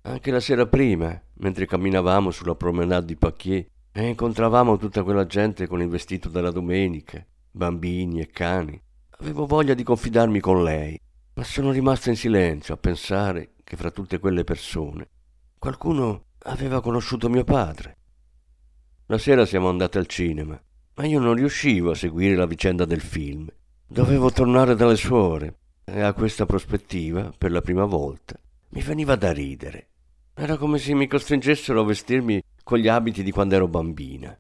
Anche 0.03 0.31
la 0.31 0.41
sera 0.41 0.67
prima, 0.67 1.19
mentre 1.35 1.67
camminavamo 1.67 2.31
sulla 2.31 2.55
promenade 2.55 3.07
di 3.07 3.17
Paquier 3.17 3.67
e 3.93 4.09
incontravamo 4.09 4.77
tutta 4.77 5.03
quella 5.03 5.27
gente 5.27 5.67
con 5.67 5.81
il 5.81 5.89
vestito 5.89 6.29
della 6.29 6.51
domenica, 6.51 7.25
bambini 7.51 8.21
e 8.21 8.27
cani, 8.27 8.81
avevo 9.19 9.47
voglia 9.47 9.75
di 9.75 9.83
confidarmi 9.83 10.41
con 10.41 10.63
lei, 10.63 10.99
ma 11.35 11.45
sono 11.45 11.71
rimasto 11.71 12.11
in 12.11 12.17
silenzio 12.17 12.75
a 12.75 12.79
pensare 12.79 13.53
che 13.71 13.77
fra 13.77 13.93
tutte 13.93 14.19
quelle 14.19 14.43
persone 14.43 15.09
qualcuno 15.57 16.25
aveva 16.39 16.81
conosciuto 16.81 17.29
mio 17.29 17.45
padre. 17.45 17.99
La 19.07 19.17
sera 19.17 19.47
siamo 19.47 19.69
andati 19.69 19.97
al 19.97 20.09
cinema, 20.09 20.61
ma 20.97 21.07
io 21.07 21.21
non 21.21 21.35
riuscivo 21.35 21.93
a 21.93 21.95
seguire 21.95 22.35
la 22.35 22.47
vicenda 22.47 22.85
del 22.85 23.01
film. 23.01 23.47
Dovevo 23.87 24.33
tornare 24.33 24.75
dalle 24.75 24.97
suore 24.97 25.59
e 25.85 26.01
a 26.01 26.13
questa 26.15 26.47
prospettiva, 26.47 27.33
per 27.39 27.53
la 27.53 27.61
prima 27.61 27.85
volta, 27.85 28.35
mi 28.71 28.83
veniva 28.83 29.15
da 29.15 29.33
ridere. 29.33 29.91
Era 30.35 30.57
come 30.57 30.79
se 30.79 30.93
mi 30.93 31.07
costringessero 31.07 31.81
a 31.81 31.85
vestirmi 31.85 32.43
con 32.65 32.79
gli 32.79 32.89
abiti 32.89 33.23
di 33.23 33.31
quando 33.31 33.55
ero 33.55 33.69
bambina. 33.69 34.37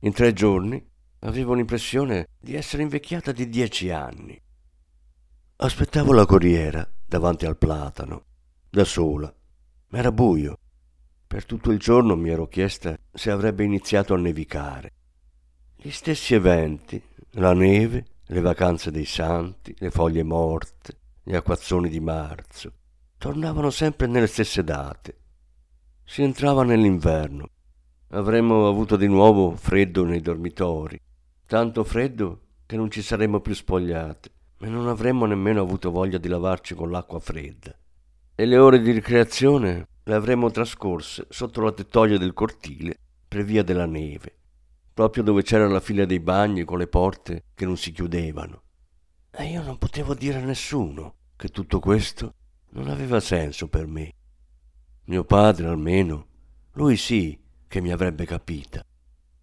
In 0.00 0.12
tre 0.12 0.32
giorni 0.32 0.84
avevo 1.20 1.54
l'impressione 1.54 2.26
di 2.40 2.56
essere 2.56 2.82
invecchiata 2.82 3.30
di 3.30 3.48
dieci 3.48 3.90
anni. 3.90 4.36
Aspettavo 5.58 6.12
la 6.12 6.26
corriera 6.26 6.84
davanti 7.06 7.46
al 7.46 7.56
platano, 7.56 8.24
da 8.74 8.84
sola. 8.84 9.32
Era 9.88 10.10
buio. 10.10 10.58
Per 11.28 11.46
tutto 11.46 11.70
il 11.70 11.78
giorno 11.78 12.16
mi 12.16 12.30
ero 12.30 12.48
chiesta 12.48 12.98
se 13.12 13.30
avrebbe 13.30 13.62
iniziato 13.62 14.14
a 14.14 14.18
nevicare. 14.18 14.92
Gli 15.76 15.90
stessi 15.90 16.34
eventi, 16.34 17.00
la 17.34 17.52
neve, 17.54 18.04
le 18.26 18.40
vacanze 18.40 18.90
dei 18.90 19.04
santi, 19.04 19.72
le 19.78 19.90
foglie 19.92 20.24
morte, 20.24 20.98
gli 21.22 21.36
acquazzoni 21.36 21.88
di 21.88 22.00
marzo, 22.00 22.72
tornavano 23.16 23.70
sempre 23.70 24.08
nelle 24.08 24.26
stesse 24.26 24.64
date. 24.64 25.18
Si 26.02 26.22
entrava 26.22 26.64
nell'inverno. 26.64 27.50
Avremmo 28.08 28.66
avuto 28.66 28.96
di 28.96 29.06
nuovo 29.06 29.54
freddo 29.54 30.04
nei 30.04 30.20
dormitori, 30.20 31.00
tanto 31.46 31.84
freddo 31.84 32.40
che 32.66 32.76
non 32.76 32.90
ci 32.90 33.02
saremmo 33.02 33.38
più 33.38 33.54
spogliate 33.54 34.30
e 34.58 34.66
non 34.66 34.88
avremmo 34.88 35.26
nemmeno 35.26 35.60
avuto 35.60 35.92
voglia 35.92 36.18
di 36.18 36.26
lavarci 36.26 36.74
con 36.74 36.90
l'acqua 36.90 37.20
fredda. 37.20 37.72
E 38.36 38.46
le 38.46 38.58
ore 38.58 38.80
di 38.80 38.90
ricreazione 38.90 39.86
le 40.02 40.14
avremmo 40.14 40.50
trascorse 40.50 41.26
sotto 41.30 41.60
la 41.60 41.70
tettoia 41.70 42.18
del 42.18 42.32
cortile 42.32 42.98
per 43.28 43.44
via 43.44 43.62
della 43.62 43.86
neve, 43.86 44.38
proprio 44.92 45.22
dove 45.22 45.42
c'era 45.42 45.68
la 45.68 45.78
fila 45.78 46.04
dei 46.04 46.18
bagni 46.18 46.64
con 46.64 46.78
le 46.78 46.88
porte 46.88 47.44
che 47.54 47.64
non 47.64 47.76
si 47.76 47.92
chiudevano. 47.92 48.62
E 49.30 49.44
io 49.44 49.62
non 49.62 49.78
potevo 49.78 50.14
dire 50.14 50.38
a 50.38 50.44
nessuno 50.44 51.14
che 51.36 51.50
tutto 51.50 51.78
questo 51.78 52.34
non 52.70 52.88
aveva 52.88 53.20
senso 53.20 53.68
per 53.68 53.86
me. 53.86 54.12
Mio 55.04 55.22
padre 55.22 55.68
almeno, 55.68 56.26
lui 56.72 56.96
sì 56.96 57.40
che 57.68 57.80
mi 57.80 57.92
avrebbe 57.92 58.24
capita. 58.24 58.84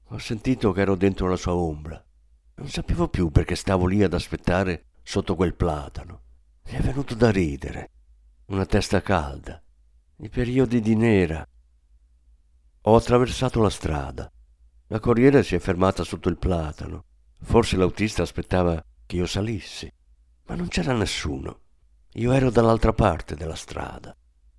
Ho 0.09 0.17
sentito 0.17 0.73
che 0.73 0.81
ero 0.81 0.95
dentro 0.95 1.29
la 1.29 1.37
sua 1.37 1.53
ombra. 1.53 2.03
Non 2.55 2.67
sapevo 2.67 3.07
più 3.07 3.29
perché 3.29 3.55
stavo 3.55 3.87
lì 3.87 4.03
ad 4.03 4.13
aspettare 4.13 4.87
sotto 5.01 5.37
quel 5.37 5.55
platano. 5.55 6.23
Mi 6.65 6.73
è 6.73 6.81
venuto 6.81 7.15
da 7.15 7.31
ridere. 7.31 7.89
Una 8.51 8.65
testa 8.65 9.01
calda. 9.01 9.63
I 10.17 10.27
periodi 10.27 10.81
di 10.81 10.93
nera. 10.93 11.47
Ho 12.81 12.95
attraversato 12.97 13.61
la 13.61 13.69
strada. 13.69 14.29
La 14.87 14.99
corriera 14.99 15.41
si 15.41 15.55
è 15.55 15.59
fermata 15.59 16.03
sotto 16.03 16.27
il 16.27 16.37
platano. 16.37 17.05
Forse 17.43 17.77
l'autista 17.77 18.23
aspettava 18.23 18.83
che 19.05 19.15
io 19.15 19.25
salissi. 19.25 19.89
Ma 20.47 20.55
non 20.55 20.67
c'era 20.67 20.91
nessuno. 20.91 21.59
Io 22.15 22.33
ero 22.33 22.51
dall'altra 22.51 22.91
parte 22.91 23.35
della 23.35 23.55
strada. 23.55 24.13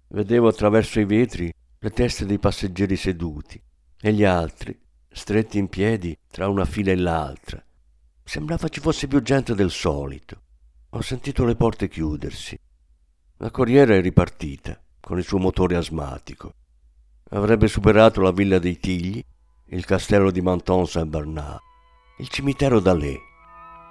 Vedevo 0.09 0.49
attraverso 0.49 0.99
i 0.99 1.05
vetri 1.05 1.53
le 1.79 1.91
teste 1.91 2.25
dei 2.25 2.39
passeggeri 2.39 2.97
seduti 2.97 3.63
e 4.01 4.13
gli 4.15 4.25
altri 4.25 4.75
stretti 5.11 5.59
in 5.59 5.69
piedi 5.69 6.17
tra 6.31 6.49
una 6.49 6.65
fila 6.65 6.93
e 6.93 6.97
l'altra. 6.97 7.63
Sembrava 8.25 8.69
ci 8.69 8.81
fosse 8.81 9.07
più 9.07 9.21
gente 9.21 9.55
del 9.55 9.71
solito. 9.71 10.41
Ho 10.93 11.03
sentito 11.03 11.45
le 11.45 11.57
porte 11.57 11.89
chiudersi. 11.89 12.59
La 13.43 13.51
corriera 13.51 13.97
è 13.97 14.01
ripartita 14.01 14.81
con 15.01 15.19
il 15.19 15.25
suo 15.25 15.39
motore 15.39 15.75
asmatico. 15.75 16.55
Avrebbe 17.31 17.67
superato 17.67 18.21
la 18.21 18.31
villa 18.31 18.61
dei 18.61 18.79
Tigli, 18.79 19.21
il 19.71 19.85
castello 19.85 20.31
di 20.31 20.41
Menton 20.41 20.87
Saint-Bernard, 20.87 21.59
il 22.19 22.29
cimitero 22.29 22.79
d'Alais. 22.79 23.19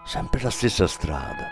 Sempre 0.06 0.42
la 0.42 0.50
stessa 0.50 0.88
strada. 0.88 1.48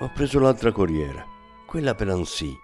Ho 0.00 0.10
preso 0.12 0.38
l'altra 0.38 0.72
corriera, 0.72 1.26
quella 1.76 1.94
per 1.94 2.08
Annecy, 2.08 2.56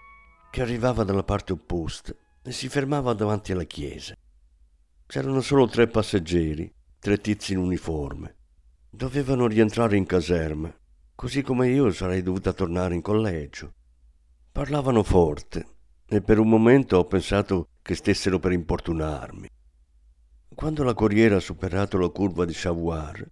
che 0.51 0.63
arrivava 0.63 1.05
dalla 1.05 1.23
parte 1.23 1.53
opposta 1.53 2.15
e 2.43 2.51
si 2.51 2.71
fermava 2.71 3.13
davanti 3.13 3.53
alla 3.53 3.65
chiesa. 3.65 4.17
C'erano 5.05 5.43
solo 5.43 5.67
tre 5.67 5.87
passeggeri, 5.87 6.73
tre 6.99 7.19
tizi 7.19 7.53
in 7.53 7.59
uniforme. 7.59 8.37
Dovevano 8.89 9.47
rientrare 9.47 9.99
in 9.99 10.07
caserma, 10.07 10.75
così 11.15 11.43
come 11.43 11.69
io 11.69 11.93
sarei 11.93 12.23
dovuta 12.23 12.55
tornare 12.55 12.95
in 12.95 13.03
collegio. 13.03 13.75
Parlavano 14.51 15.03
forte 15.03 15.67
e 16.07 16.23
per 16.23 16.39
un 16.39 16.49
momento 16.49 16.97
ho 16.97 17.05
pensato 17.05 17.69
che 17.83 17.95
stessero 17.95 18.39
per 18.39 18.53
importunarmi. 18.53 19.47
Quando 20.55 20.83
la 20.85 20.95
corriera 20.95 21.37
ha 21.37 21.41
superato 21.41 21.99
la 21.99 22.09
curva 22.09 22.47
di 22.47 22.55
Chavoir 22.55 23.31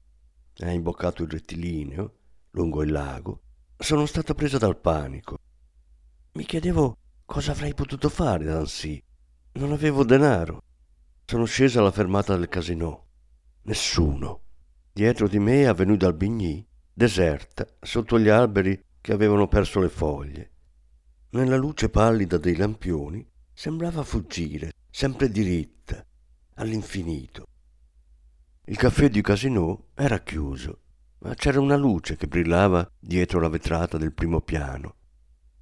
e 0.58 0.66
ha 0.66 0.72
imboccato 0.72 1.22
il 1.22 1.30
rettilineo 1.30 2.14
lungo 2.50 2.82
il 2.82 2.92
lago, 2.92 3.40
sono 3.78 4.04
stata 4.04 4.34
presa 4.34 4.58
dal 4.58 4.78
panico. 4.78 5.38
Mi 6.32 6.44
chiedevo 6.44 6.96
cosa 7.24 7.52
avrei 7.52 7.74
potuto 7.74 8.08
fare 8.08 8.50
Annecy. 8.50 9.02
Non 9.52 9.72
avevo 9.72 10.04
denaro. 10.04 10.62
Sono 11.24 11.44
scesa 11.44 11.80
alla 11.80 11.90
fermata 11.90 12.36
del 12.36 12.48
casino. 12.48 13.06
Nessuno. 13.62 14.42
Dietro 14.92 15.28
di 15.28 15.38
me 15.38 15.66
Avenue 15.66 15.96
d'Albigny, 15.96 16.66
deserta, 16.92 17.66
sotto 17.80 18.18
gli 18.18 18.28
alberi 18.28 18.80
che 19.00 19.12
avevano 19.12 19.48
perso 19.48 19.80
le 19.80 19.88
foglie. 19.88 20.50
Nella 21.30 21.56
luce 21.56 21.88
pallida 21.88 22.36
dei 22.38 22.56
lampioni 22.56 23.26
sembrava 23.52 24.02
fuggire, 24.02 24.72
sempre 24.90 25.30
diritta, 25.30 26.04
all'infinito. 26.54 27.46
Il 28.66 28.76
caffè 28.76 29.08
di 29.08 29.20
Casino 29.20 29.88
era 29.94 30.20
chiuso 30.20 30.80
ma 31.22 31.34
c'era 31.34 31.60
una 31.60 31.76
luce 31.76 32.16
che 32.16 32.26
brillava 32.26 32.88
dietro 32.98 33.40
la 33.40 33.48
vetrata 33.48 33.98
del 33.98 34.12
primo 34.12 34.40
piano. 34.40 34.94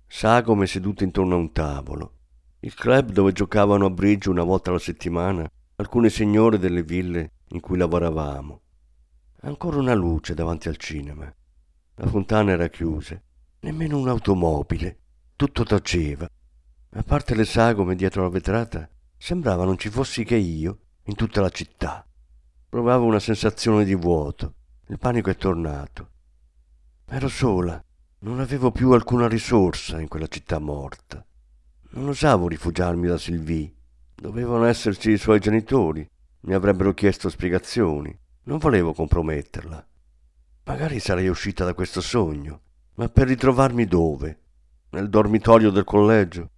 Sagome 0.09 0.66
sedute 0.66 1.05
intorno 1.05 1.35
a 1.35 1.38
un 1.38 1.53
tavolo. 1.53 2.12
Il 2.61 2.75
club 2.75 3.12
dove 3.12 3.33
giocavano 3.33 3.87
a 3.87 3.90
bridge 3.90 4.29
una 4.29 4.42
volta 4.42 4.71
alla 4.71 4.79
settimana 4.79 5.49
alcune 5.77 6.11
signore 6.11 6.59
delle 6.59 6.83
ville 6.83 7.33
in 7.49 7.61
cui 7.61 7.77
lavoravamo. 7.77 8.61
Ancora 9.42 9.77
una 9.77 9.94
luce 9.94 10.35
davanti 10.35 10.68
al 10.68 10.77
cinema. 10.77 11.33
La 11.94 12.07
fontana 12.09 12.53
era 12.53 12.68
chiusa, 12.68 13.21
nemmeno 13.61 13.99
un'automobile. 13.99 14.99
Tutto 15.37 15.62
taceva. 15.62 16.29
A 16.90 17.03
parte 17.03 17.35
le 17.37 17.44
sagome 17.44 17.94
dietro 17.94 18.23
la 18.23 18.29
vetrata, 18.31 18.88
sembrava 19.16 19.64
non 19.64 19.79
ci 19.79 19.90
fossi 19.90 20.25
che 20.25 20.37
io 20.37 20.79
in 21.05 21.14
tutta 21.14 21.40
la 21.40 21.51
città. 21.51 22.05
Provavo 22.68 23.05
una 23.05 23.21
sensazione 23.21 23.85
di 23.85 23.94
vuoto 23.94 24.55
il 24.90 24.99
panico 24.99 25.29
è 25.29 25.37
tornato. 25.37 26.09
Ero 27.05 27.29
sola, 27.29 27.83
non 28.21 28.41
avevo 28.41 28.73
più 28.73 28.91
alcuna 28.93 29.29
risorsa 29.29 30.01
in 30.01 30.09
quella 30.09 30.27
città 30.27 30.59
morta. 30.59 31.25
Non 31.91 32.09
osavo 32.09 32.49
rifugiarmi 32.49 33.07
da 33.07 33.17
Sylvie. 33.17 33.73
Dovevano 34.15 34.65
esserci 34.65 35.11
i 35.11 35.19
suoi 35.19 35.39
genitori. 35.39 36.07
Mi 36.41 36.55
avrebbero 36.55 36.95
chiesto 36.95 37.29
spiegazioni. 37.29 38.17
Non 38.45 38.59
volevo 38.59 38.93
comprometterla. 38.93 39.87
Magari 40.65 40.99
sarei 40.99 41.29
uscita 41.29 41.65
da 41.65 41.75
questo 41.75 42.01
sogno, 42.01 42.61
ma 42.95 43.09
per 43.09 43.29
ritrovarmi 43.29 43.87
dove? 43.87 44.41
Nel 44.91 45.09
dormitorio 45.09 45.71
del 45.71 45.85
collegio? 45.85 46.51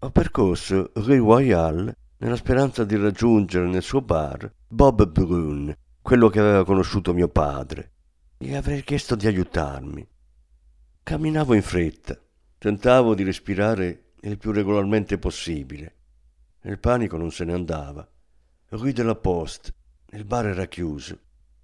Ho 0.00 0.10
percorso 0.10 0.90
Rue 0.94 1.16
Royale 1.16 1.96
nella 2.18 2.36
speranza 2.36 2.84
di 2.84 2.96
raggiungere 2.96 3.66
nel 3.66 3.82
suo 3.82 4.00
bar 4.00 4.52
Bob 4.68 5.06
Brun, 5.08 5.74
quello 6.02 6.28
che 6.28 6.38
aveva 6.38 6.64
conosciuto 6.64 7.14
mio 7.14 7.28
padre. 7.28 7.92
Gli 8.38 8.54
avrei 8.54 8.82
chiesto 8.84 9.14
di 9.16 9.26
aiutarmi. 9.26 10.06
Camminavo 11.08 11.54
in 11.54 11.62
fretta, 11.62 12.20
tentavo 12.58 13.14
di 13.14 13.22
respirare 13.22 14.14
il 14.22 14.38
più 14.38 14.50
regolarmente 14.50 15.18
possibile. 15.18 15.94
Il 16.62 16.80
panico 16.80 17.16
non 17.16 17.30
se 17.30 17.44
ne 17.44 17.52
andava. 17.52 18.04
Rue 18.70 18.92
de 18.92 19.04
la 19.04 19.14
Poste, 19.14 19.72
il 20.10 20.24
bar 20.24 20.46
era 20.46 20.66
chiuso. 20.66 21.16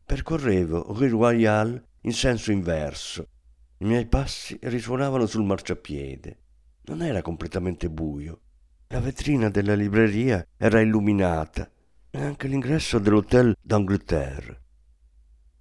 Percorrevo 0.07 0.93
Rue 0.93 1.09
Royale 1.09 1.89
in 2.03 2.13
senso 2.13 2.53
inverso. 2.53 3.31
I 3.79 3.85
miei 3.85 4.07
passi 4.07 4.57
risuonavano 4.63 5.27
sul 5.27 5.43
marciapiede. 5.43 6.39
Non 6.83 7.03
era 7.03 7.21
completamente 7.21 7.91
buio. 7.91 8.43
La 8.91 9.01
vetrina 9.01 9.51
della 9.51 9.75
libreria 9.75 10.47
era 10.57 10.81
illuminata 10.81 11.69
e 12.11 12.23
anche 12.23 12.47
l'ingresso 12.47 13.01
dell'Hotel 13.01 13.57
d'Angleterre. 13.61 14.63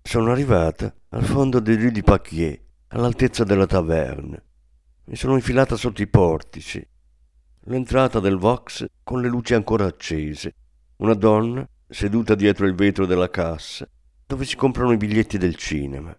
Sono 0.04 0.30
arrivata 0.32 0.94
al 1.10 1.24
fondo 1.24 1.60
di 1.60 1.74
Rue 1.74 1.90
du 1.90 2.02
Paquier, 2.02 2.70
all'altezza 2.94 3.44
della 3.44 3.66
taverna. 3.66 4.42
Mi 5.06 5.16
sono 5.16 5.36
infilata 5.36 5.76
sotto 5.76 6.02
i 6.02 6.08
portici. 6.08 6.86
L'entrata 7.66 8.20
del 8.20 8.38
Vox 8.38 8.86
con 9.04 9.22
le 9.22 9.28
luci 9.28 9.54
ancora 9.54 9.86
accese. 9.86 10.56
Una 10.98 11.14
donna 11.14 11.68
seduta 11.88 12.36
dietro 12.36 12.66
il 12.66 12.76
vetro 12.76 13.06
della 13.06 13.30
cassa, 13.30 13.88
dove 14.26 14.46
si 14.46 14.56
comprano 14.56 14.92
i 14.92 14.98
biglietti 14.98 15.38
del 15.38 15.56
cinema. 15.56 16.16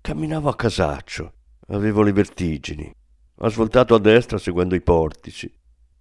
Camminavo 0.00 0.48
a 0.48 0.56
casaccio, 0.56 1.32
avevo 1.68 2.02
le 2.02 2.12
vertigini. 2.12 2.92
Ho 3.42 3.48
svoltato 3.48 3.94
a 3.94 3.98
destra 3.98 4.38
seguendo 4.38 4.74
i 4.74 4.82
portici. 4.82 5.52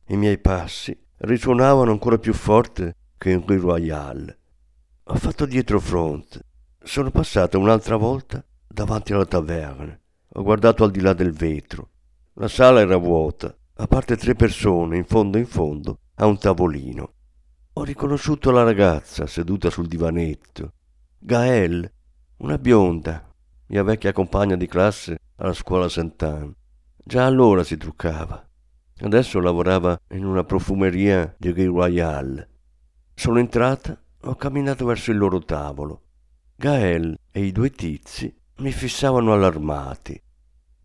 I 0.08 0.18
miei 0.18 0.40
passi 0.40 0.98
risuonavano 1.18 1.92
ancora 1.92 2.18
più 2.18 2.34
forte 2.34 2.96
che 3.18 3.32
in 3.32 3.46
Rue 3.46 3.58
Royale. 3.58 4.40
Ho 5.04 5.16
fatto 5.16 5.46
dietro 5.46 5.80
fronte. 5.80 6.42
Sono 6.82 7.12
passato 7.12 7.60
un'altra 7.60 7.98
volta 7.98 8.44
davanti 8.70 9.14
alla 9.14 9.26
taverna. 9.26 10.00
Ho 10.34 10.44
guardato 10.44 10.84
al 10.84 10.92
di 10.92 11.02
là 11.02 11.14
del 11.14 11.32
vetro. 11.32 11.90
La 12.34 12.48
sala 12.48 12.80
era 12.80 12.98
vuota, 12.98 13.54
a 13.76 13.88
parte 13.88 14.16
tre 14.16 14.36
persone 14.36 14.98
in 14.98 15.06
fondo 15.06 15.38
in 15.38 15.48
fondo 15.48 16.00
a 16.16 16.26
un 16.26 16.38
tavolino. 16.38 17.14
Ho 17.74 17.84
riconosciuto 17.84 18.52
la 18.52 18.64
ragazza 18.64 19.26
seduta 19.26 19.70
sul 19.70 19.88
divanetto. 19.88 20.74
Gael, 21.18 21.92
una 22.38 22.58
bionda, 22.58 23.28
mia 23.68 23.84
vecchia 23.84 24.14
compagna 24.14 24.56
di 24.56 24.68
classe 24.68 25.20
alla 25.38 25.54
scuola 25.54 25.90
Sant'Anne. 25.90 26.54
Già 27.04 27.26
allora 27.26 27.64
si 27.64 27.76
truccava. 27.76 28.48
Adesso 29.02 29.40
lavorava 29.40 30.00
in 30.12 30.26
una 30.26 30.44
profumeria 30.44 31.34
di 31.38 31.52
Gay 31.54 31.66
Royal. 31.66 32.48
Sono 33.14 33.40
entrata 33.40 34.00
ho 34.24 34.36
camminato 34.36 34.86
verso 34.86 35.12
il 35.12 35.18
loro 35.18 35.40
tavolo. 35.40 36.02
Gael 36.56 37.18
e 37.32 37.42
i 37.46 37.54
due 37.54 37.70
tizi 37.70 38.34
mi 38.60 38.72
fissavano 38.72 39.34
allarmati. 39.34 40.22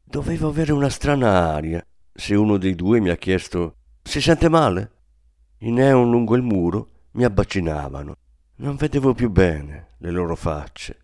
Dovevo 0.02 0.48
avere 0.48 0.72
una 0.72 0.88
strana 0.88 1.52
aria 1.52 1.84
se 2.12 2.34
uno 2.34 2.56
dei 2.56 2.74
due 2.74 3.00
mi 3.00 3.10
ha 3.10 3.16
chiesto 3.16 3.76
Si 4.02 4.20
sente 4.20 4.48
male? 4.48 4.92
I 5.58 5.70
neon 5.70 6.10
lungo 6.10 6.36
il 6.36 6.42
muro 6.42 7.06
mi 7.12 7.24
abbacinavano. 7.24 8.14
Non 8.56 8.76
vedevo 8.76 9.14
più 9.14 9.30
bene 9.30 9.94
le 9.98 10.10
loro 10.10 10.36
facce. 10.36 10.98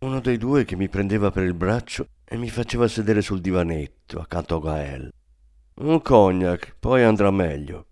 Uno 0.00 0.20
dei 0.20 0.36
due 0.36 0.64
che 0.64 0.76
mi 0.76 0.88
prendeva 0.88 1.30
per 1.30 1.44
il 1.44 1.54
braccio 1.54 2.06
e 2.24 2.36
mi 2.36 2.48
faceva 2.48 2.88
sedere 2.88 3.22
sul 3.22 3.40
divanetto 3.40 4.18
accanto 4.18 4.56
a 4.56 4.60
Gael. 4.60 5.12
Un 5.74 6.02
cognac, 6.02 6.76
poi 6.78 7.02
andrà 7.02 7.30
meglio. 7.30 7.86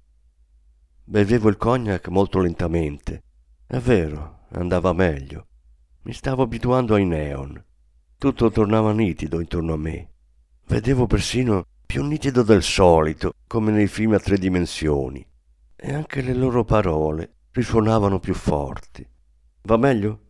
Bevevo 1.04 1.48
il 1.48 1.56
cognac 1.56 2.08
molto 2.08 2.40
lentamente 2.40 3.22
è 3.70 3.76
vero, 3.80 4.46
andava 4.52 4.94
meglio. 4.94 5.48
Mi 6.04 6.14
stavo 6.14 6.42
abituando 6.42 6.94
ai 6.94 7.04
neon. 7.04 7.62
Tutto 8.18 8.50
tornava 8.50 8.92
nitido 8.92 9.38
intorno 9.38 9.74
a 9.74 9.76
me. 9.76 10.08
Vedevo 10.66 11.06
persino 11.06 11.66
più 11.86 12.04
nitido 12.04 12.42
del 12.42 12.64
solito, 12.64 13.34
come 13.46 13.70
nei 13.70 13.86
film 13.86 14.14
a 14.14 14.18
tre 14.18 14.38
dimensioni. 14.38 15.24
E 15.76 15.94
anche 15.94 16.20
le 16.22 16.34
loro 16.34 16.64
parole 16.64 17.34
risuonavano 17.52 18.18
più 18.18 18.34
forti. 18.34 19.06
Va 19.62 19.76
meglio? 19.76 20.20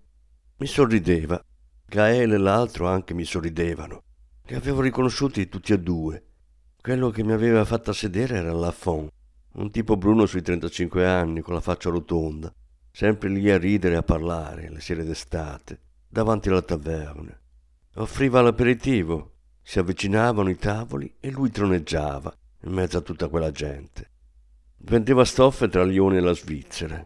Mi 0.59 0.67
sorrideva. 0.67 1.43
Gael 1.87 2.35
e 2.35 2.37
l'altro 2.37 2.87
anche 2.87 3.15
mi 3.15 3.25
sorridevano. 3.25 4.03
Li 4.43 4.55
avevo 4.55 4.83
riconosciuti 4.83 5.49
tutti 5.49 5.73
e 5.73 5.81
due. 5.81 6.27
Quello 6.83 7.09
che 7.09 7.25
mi 7.25 7.33
aveva 7.33 7.65
fatta 7.65 7.95
sedere 7.95 8.37
era 8.37 8.53
Lafont, 8.53 9.11
un 9.55 9.71
tipo 9.71 9.97
bruno 9.97 10.27
sui 10.27 10.43
35 10.43 11.07
anni, 11.07 11.41
con 11.41 11.55
la 11.55 11.63
faccia 11.63 11.89
rotonda, 11.89 12.53
sempre 12.91 13.31
lì 13.31 13.51
a 13.51 13.57
ridere 13.57 13.95
e 13.95 13.97
a 13.97 14.03
parlare 14.03 14.69
le 14.69 14.81
sere 14.81 15.05
d'estate, 15.05 15.81
davanti 16.07 16.51
alla 16.51 16.61
taverna. 16.61 17.35
Offriva 17.99 18.41
l'aperitivo, 18.41 19.33
si 19.61 19.81
avvicinavano 19.81 20.49
i 20.51 20.57
tavoli 20.57 21.17
e 21.19 21.33
lui 21.33 21.51
troneggiava 21.51 22.33
in 22.63 22.73
mezzo 22.73 22.99
a 22.99 23.01
tutta 23.01 23.27
quella 23.27 23.51
gente. 23.51 24.11
Vendeva 24.79 25.25
stoffe 25.25 25.69
tra 25.69 25.83
Lione 25.83 26.19
e 26.19 26.21
la 26.21 26.33
Svizzera. 26.33 27.05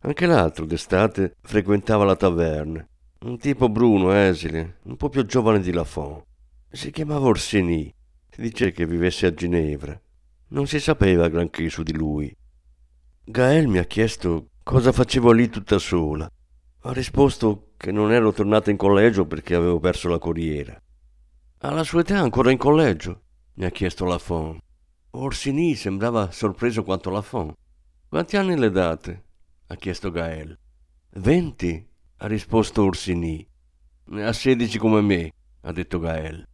Anche 0.00 0.26
l'altro 0.26 0.64
d'estate 0.64 1.36
frequentava 1.40 2.04
la 2.04 2.16
taverna, 2.16 2.84
un 3.20 3.38
tipo 3.38 3.68
bruno, 3.68 4.12
esile, 4.12 4.78
un 4.84 4.96
po' 4.96 5.08
più 5.08 5.24
giovane 5.24 5.60
di 5.60 5.72
Lafont. 5.72 6.24
Si 6.68 6.90
chiamava 6.90 7.26
Orsini, 7.26 7.94
si 8.28 8.40
dice 8.40 8.72
che 8.72 8.86
vivesse 8.86 9.26
a 9.26 9.32
Ginevra. 9.32 10.00
Non 10.48 10.66
si 10.66 10.80
sapeva 10.80 11.28
granché 11.28 11.68
su 11.68 11.84
di 11.84 11.92
lui. 11.92 12.34
Gael 13.24 13.68
mi 13.68 13.78
ha 13.78 13.84
chiesto 13.84 14.48
Cosa 14.64 14.90
facevo 14.90 15.30
lì 15.30 15.48
tutta 15.48 15.78
sola? 15.78 16.28
Ho 16.82 16.92
risposto 16.92 17.72
che 17.76 17.90
non 17.90 18.12
ero 18.12 18.32
tornata 18.32 18.70
in 18.70 18.76
collegio 18.76 19.26
perché 19.26 19.56
avevo 19.56 19.80
perso 19.80 20.08
la 20.08 20.18
corriera. 20.18 20.80
Alla 21.58 21.82
sua 21.82 22.00
età 22.00 22.20
ancora 22.20 22.52
in 22.52 22.58
collegio? 22.58 23.22
mi 23.54 23.64
ha 23.64 23.70
chiesto 23.70 24.04
Lafont. 24.04 24.60
Orsini 25.10 25.74
sembrava 25.74 26.30
sorpreso 26.30 26.84
quanto 26.84 27.10
Lafont. 27.10 27.52
Quanti 28.08 28.36
anni 28.36 28.56
le 28.56 28.70
date? 28.70 29.24
ha 29.66 29.74
chiesto 29.74 30.12
Gael. 30.12 30.56
Venti, 31.14 31.84
ha 32.18 32.26
risposto 32.28 32.84
Orsini. 32.84 33.44
Ne 34.10 34.24
ha 34.24 34.32
sedici 34.32 34.78
come 34.78 35.00
me, 35.00 35.32
ha 35.62 35.72
detto 35.72 35.98
Gael. 35.98 36.46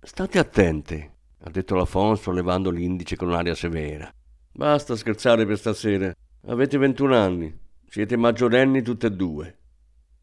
State 0.00 0.38
attenti, 0.38 1.10
ha 1.38 1.50
detto 1.50 1.74
Lafont 1.74 2.16
sollevando 2.20 2.70
l'indice 2.70 3.16
con 3.16 3.32
aria 3.32 3.56
severa. 3.56 4.08
Basta 4.52 4.94
scherzare 4.94 5.44
per 5.44 5.58
stasera. 5.58 6.14
Avete 6.46 6.78
21 6.78 7.16
anni, 7.16 7.58
siete 7.88 8.16
maggiorenni 8.16 8.80
tutte 8.80 9.08
e 9.08 9.10
due. 9.10 9.58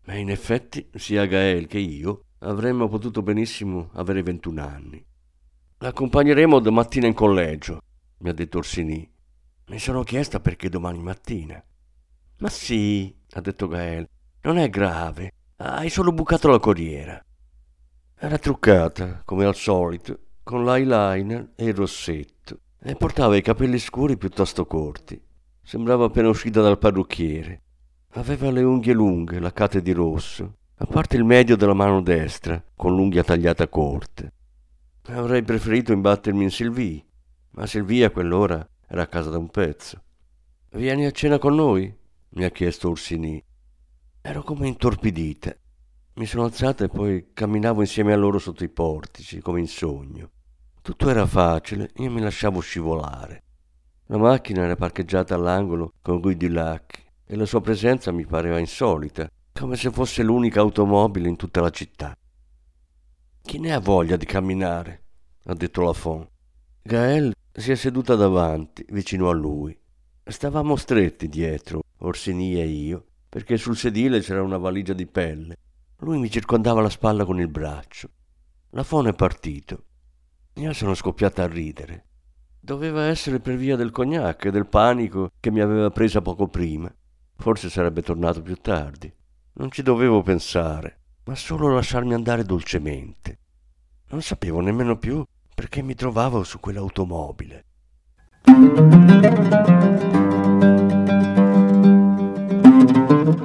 Ma 0.03 0.15
in 0.15 0.29
effetti, 0.29 0.89
sia 0.95 1.25
Gael 1.25 1.67
che 1.67 1.77
io 1.77 2.25
avremmo 2.39 2.87
potuto 2.87 3.21
benissimo 3.21 3.89
avere 3.93 4.23
21 4.23 4.61
anni. 4.61 5.05
L'accompagneremo 5.77 6.59
domattina 6.59 7.07
in 7.07 7.13
collegio, 7.13 7.81
mi 8.19 8.29
ha 8.29 8.33
detto 8.33 8.59
Orsini. 8.59 9.09
Mi 9.67 9.79
sono 9.79 10.03
chiesta 10.03 10.39
perché 10.39 10.69
domani 10.69 11.01
mattina. 11.01 11.63
Ma 12.39 12.49
sì, 12.49 13.15
ha 13.31 13.41
detto 13.41 13.67
Gael, 13.67 14.07
non 14.41 14.57
è 14.57 14.69
grave, 14.69 15.33
hai 15.57 15.89
solo 15.89 16.11
bucato 16.11 16.49
la 16.49 16.59
corriera. 16.59 17.23
Era 18.15 18.37
truccata, 18.37 19.21
come 19.23 19.45
al 19.45 19.55
solito, 19.55 20.19
con 20.43 20.63
l'eyeliner 20.63 21.53
e 21.55 21.65
il 21.65 21.73
rossetto, 21.73 22.59
e 22.79 22.95
portava 22.95 23.35
i 23.35 23.41
capelli 23.41 23.79
scuri 23.79 24.17
piuttosto 24.17 24.65
corti. 24.65 25.19
Sembrava 25.63 26.05
appena 26.05 26.29
uscita 26.29 26.61
dal 26.61 26.79
parrucchiere. 26.79 27.61
Aveva 28.15 28.51
le 28.51 28.61
unghie 28.61 28.91
lunghe, 28.91 29.39
laccate 29.39 29.81
di 29.81 29.93
rosso, 29.93 30.57
a 30.75 30.85
parte 30.85 31.15
il 31.15 31.23
medio 31.23 31.55
della 31.55 31.73
mano 31.73 32.01
destra, 32.01 32.61
con 32.75 32.93
l'unghia 32.93 33.23
tagliata 33.23 33.69
corte. 33.69 34.33
Avrei 35.03 35.43
preferito 35.43 35.93
imbattermi 35.93 36.43
in 36.43 36.51
Sylvie, 36.51 37.05
ma 37.51 37.65
Sylvie 37.65 38.03
a 38.03 38.09
quell'ora 38.09 38.67
era 38.85 39.03
a 39.03 39.07
casa 39.07 39.29
da 39.29 39.37
un 39.37 39.47
pezzo. 39.47 40.03
Vieni 40.71 41.05
a 41.05 41.11
cena 41.11 41.37
con 41.37 41.55
noi? 41.55 41.93
mi 42.33 42.43
ha 42.43 42.49
chiesto 42.49 42.89
Ursini. 42.89 43.41
Ero 44.21 44.43
come 44.43 44.67
intorpidita. 44.67 45.55
Mi 46.15 46.25
sono 46.25 46.43
alzata 46.43 46.83
e 46.83 46.89
poi 46.89 47.29
camminavo 47.31 47.79
insieme 47.79 48.11
a 48.11 48.17
loro 48.17 48.39
sotto 48.39 48.65
i 48.65 48.69
portici, 48.69 49.39
come 49.39 49.61
in 49.61 49.67
sogno. 49.67 50.29
Tutto 50.81 51.09
era 51.09 51.25
facile, 51.25 51.91
io 51.95 52.11
mi 52.11 52.19
lasciavo 52.19 52.59
scivolare. 52.59 53.43
La 54.07 54.17
macchina 54.17 54.63
era 54.63 54.75
parcheggiata 54.75 55.33
all'angolo 55.33 55.93
con 56.01 56.19
Guy 56.19 56.35
Dulac 56.35 57.00
e 57.31 57.37
la 57.37 57.45
sua 57.45 57.61
presenza 57.61 58.11
mi 58.11 58.25
pareva 58.25 58.59
insolita, 58.59 59.31
come 59.53 59.77
se 59.77 59.89
fosse 59.89 60.21
l'unica 60.21 60.59
automobile 60.59 61.29
in 61.29 61.37
tutta 61.37 61.61
la 61.61 61.69
città. 61.69 62.13
Chi 63.41 63.57
ne 63.57 63.73
ha 63.73 63.79
voglia 63.79 64.17
di 64.17 64.25
camminare? 64.25 65.03
ha 65.45 65.53
detto 65.53 65.81
Lafont. 65.81 66.27
Gael 66.81 67.33
si 67.49 67.71
è 67.71 67.75
seduta 67.75 68.15
davanti, 68.15 68.85
vicino 68.89 69.29
a 69.29 69.33
lui. 69.33 69.79
Stavamo 70.25 70.75
stretti 70.75 71.29
dietro, 71.29 71.83
Orsini 71.99 72.59
e 72.59 72.65
io, 72.65 73.05
perché 73.29 73.55
sul 73.55 73.77
sedile 73.77 74.19
c'era 74.19 74.43
una 74.43 74.57
valigia 74.57 74.91
di 74.91 75.07
pelle. 75.07 75.55
Lui 75.99 76.19
mi 76.19 76.29
circondava 76.29 76.81
la 76.81 76.89
spalla 76.89 77.23
con 77.23 77.39
il 77.39 77.47
braccio. 77.47 78.09
Lafont 78.71 79.07
è 79.07 79.13
partito. 79.13 79.85
Io 80.55 80.73
sono 80.73 80.95
scoppiata 80.95 81.43
a 81.43 81.47
ridere. 81.47 82.07
Doveva 82.59 83.05
essere 83.05 83.39
per 83.39 83.55
via 83.55 83.77
del 83.77 83.91
cognac 83.91 84.43
e 84.43 84.51
del 84.51 84.67
panico 84.67 85.31
che 85.39 85.49
mi 85.49 85.61
aveva 85.61 85.89
presa 85.91 86.21
poco 86.21 86.49
prima. 86.49 86.93
Forse 87.41 87.71
sarebbe 87.71 88.03
tornato 88.03 88.39
più 88.43 88.55
tardi. 88.55 89.11
Non 89.53 89.71
ci 89.71 89.81
dovevo 89.81 90.21
pensare, 90.21 90.99
ma 91.25 91.33
solo 91.33 91.73
lasciarmi 91.73 92.13
andare 92.13 92.43
dolcemente. 92.43 93.39
Non 94.11 94.21
sapevo 94.21 94.59
nemmeno 94.59 94.95
più 94.99 95.25
perché 95.55 95.81
mi 95.81 95.95
trovavo 95.95 96.43
su 96.43 96.59
quell'automobile. 96.59 97.65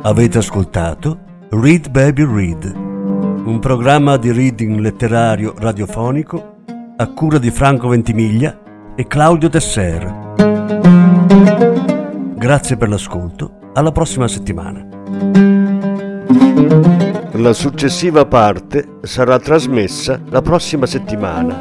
Avete 0.02 0.38
ascoltato 0.38 1.46
Read 1.48 1.88
Baby 1.88 2.26
Read, 2.26 2.64
un 2.74 3.58
programma 3.62 4.18
di 4.18 4.30
reading 4.30 4.78
letterario 4.78 5.54
radiofonico 5.56 6.56
a 6.98 7.06
cura 7.14 7.38
di 7.38 7.50
Franco 7.50 7.88
Ventimiglia 7.88 8.94
e 8.94 9.06
Claudio 9.06 9.48
Tesser. 9.48 10.34
Grazie 12.36 12.76
per 12.76 12.88
l'ascolto, 12.90 13.55
alla 13.76 13.92
prossima 13.92 14.26
settimana. 14.26 14.86
La 17.32 17.52
successiva 17.52 18.24
parte 18.24 18.96
sarà 19.02 19.38
trasmessa 19.38 20.18
la 20.30 20.40
prossima 20.40 20.86
settimana. 20.86 21.60